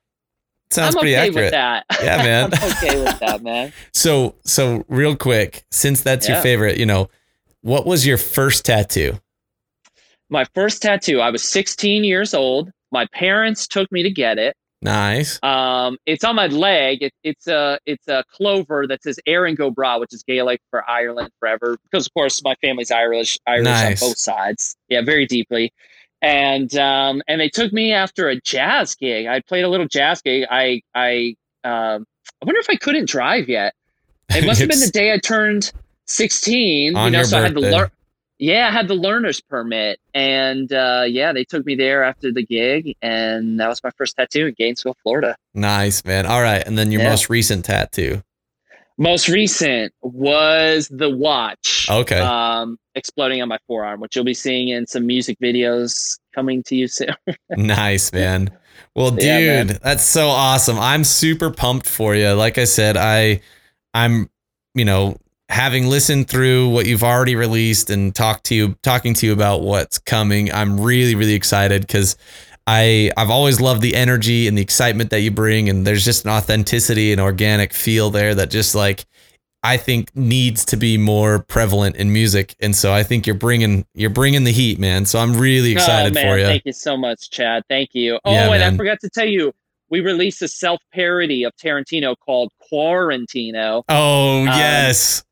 [0.72, 1.46] Sounds I'm pretty okay accurate.
[1.46, 1.86] with that.
[2.02, 2.50] Yeah, man.
[2.54, 3.74] I'm okay with that, man.
[3.94, 7.10] So so real quick, since that's your favorite, you know,
[7.62, 9.20] what was your first tattoo?
[10.30, 12.72] My first tattoo, I was 16 years old.
[12.92, 14.56] My parents took me to get it.
[14.82, 15.40] Nice.
[15.44, 17.02] Um, it's on my leg.
[17.02, 20.90] It, it's a it's a clover that says Erin Go Bragh, which is Gaelic for
[20.90, 21.78] Ireland forever.
[21.84, 24.02] Because of course my family's Irish, Irish Nice.
[24.02, 24.78] on both sides.
[24.88, 25.74] Yeah, very deeply.
[26.22, 29.26] And um, and they took me after a jazz gig.
[29.28, 30.46] I played a little jazz gig.
[30.50, 32.06] I I um,
[32.42, 33.74] I wonder if I couldn't drive yet.
[34.30, 35.72] It must have been the day I turned
[36.06, 36.96] 16.
[36.96, 37.72] On you know, your so I had to birthday.
[37.78, 37.92] learn.
[38.42, 42.46] Yeah, I had the learner's permit, and uh, yeah, they took me there after the
[42.46, 45.36] gig, and that was my first tattoo in Gainesville, Florida.
[45.54, 46.26] Nice, man.
[46.26, 47.10] All right, and then your Yeah.
[47.10, 48.24] most recent tattoo.
[49.00, 52.20] Most recent was the watch, Okay.
[52.20, 56.76] um, exploding on my forearm, which you'll be seeing in some music videos coming to
[56.76, 57.16] you soon.
[57.58, 58.50] Nice, man.
[58.96, 59.80] Well, dude, Yeah, man.
[59.82, 60.78] that's so awesome.
[60.78, 62.30] I'm super pumped for you.
[62.34, 63.40] Like I said, I
[63.94, 64.30] I'm,
[64.76, 65.16] you know,
[65.48, 69.62] having listened through what you've already released and talked to you talking to you about
[69.62, 70.52] what's coming.
[70.52, 72.18] I'm really really excited cuz
[72.68, 76.26] I I've always loved the energy and the excitement that you bring, and there's just
[76.26, 79.06] an authenticity and organic feel there that just like
[79.62, 82.56] I think needs to be more prevalent in music.
[82.62, 85.06] And so I think you're bringing you're bringing the heat, man.
[85.06, 86.46] So I'm really excited oh, for you.
[86.46, 87.64] Thank you so much, Chad.
[87.68, 88.20] Thank you.
[88.24, 88.74] Oh, yeah, and man.
[88.74, 89.52] I forgot to tell you,
[89.90, 93.84] we released a self parody of Tarantino called Quarantino.
[93.90, 95.24] Oh um, yes.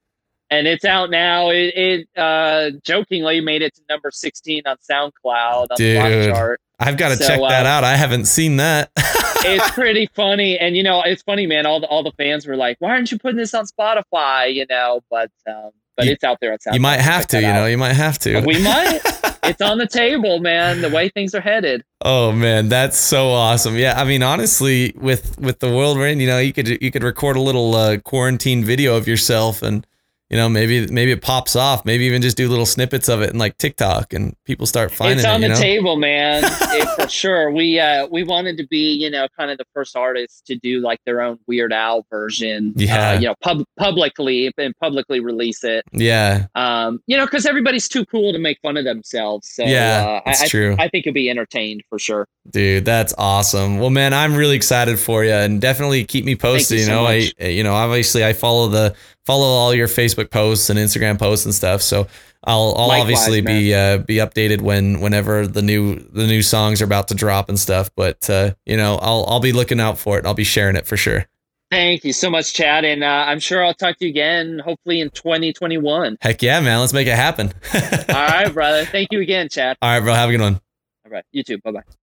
[0.49, 1.49] And it's out now.
[1.49, 6.01] It, it uh, jokingly made it to number 16 on SoundCloud on Dude.
[6.01, 6.61] the chart.
[6.79, 7.83] I've got to so, check that uh, out.
[7.83, 8.91] I haven't seen that.
[8.97, 11.65] it's pretty funny, and you know, it's funny, man.
[11.65, 14.65] All the all the fans were like, "Why aren't you putting this on Spotify?" You
[14.69, 16.53] know, but um, but you, it's out there.
[16.53, 17.41] It's out you might have to.
[17.41, 18.41] You know, you might have to.
[18.41, 18.99] We might.
[19.43, 20.81] it's on the table, man.
[20.81, 21.83] The way things are headed.
[22.01, 23.75] Oh man, that's so awesome.
[23.75, 26.91] Yeah, I mean, honestly, with with the world we're in, you know, you could you
[26.91, 29.85] could record a little uh, quarantine video of yourself and
[30.29, 31.85] you know, maybe maybe it pops off.
[31.85, 35.19] Maybe even just do little snippets of it in like TikTok, and people start finding
[35.19, 35.21] it.
[35.21, 35.59] it's on it, the know?
[35.59, 36.43] table, man.
[36.61, 37.49] it, for sure.
[37.49, 40.81] We uh we wanted to be, you know, kind of the first artists to do
[40.81, 42.73] like their own Weird Al version.
[42.77, 45.85] Uh, yeah, uh, you know, pub- publicly and publicly release it.
[45.93, 46.47] Yeah.
[46.55, 49.47] Um, you know, because everybody's too cool to make fun of themselves.
[49.49, 50.75] So yeah, uh, that's I, true.
[50.77, 52.27] I, I think you'll be entertained for sure.
[52.49, 53.79] Dude, that's awesome.
[53.79, 56.79] Well, man, I'm really excited for you, and definitely keep me posted.
[56.79, 58.95] You, you, know, I you know obviously I follow the
[59.27, 61.81] follow all your Facebook posts and Instagram posts and stuff.
[61.81, 62.07] So
[62.45, 63.59] I'll I'll Likewise, obviously man.
[63.59, 67.49] be uh, be updated when whenever the new the new songs are about to drop
[67.49, 67.91] and stuff.
[67.95, 70.25] But uh, you know, I'll I'll be looking out for it.
[70.25, 71.27] I'll be sharing it for sure.
[71.69, 75.01] Thank you so much, Chad, and uh, I'm sure I'll talk to you again, hopefully
[75.01, 76.17] in 2021.
[76.21, 76.79] Heck yeah, man!
[76.79, 77.53] Let's make it happen.
[77.73, 77.81] all
[78.15, 78.85] right, brother.
[78.85, 79.77] Thank you again, Chad.
[79.81, 80.13] All right, bro.
[80.13, 80.61] Have a good one.
[81.05, 81.57] All right, you too.
[81.57, 82.06] Bye bye.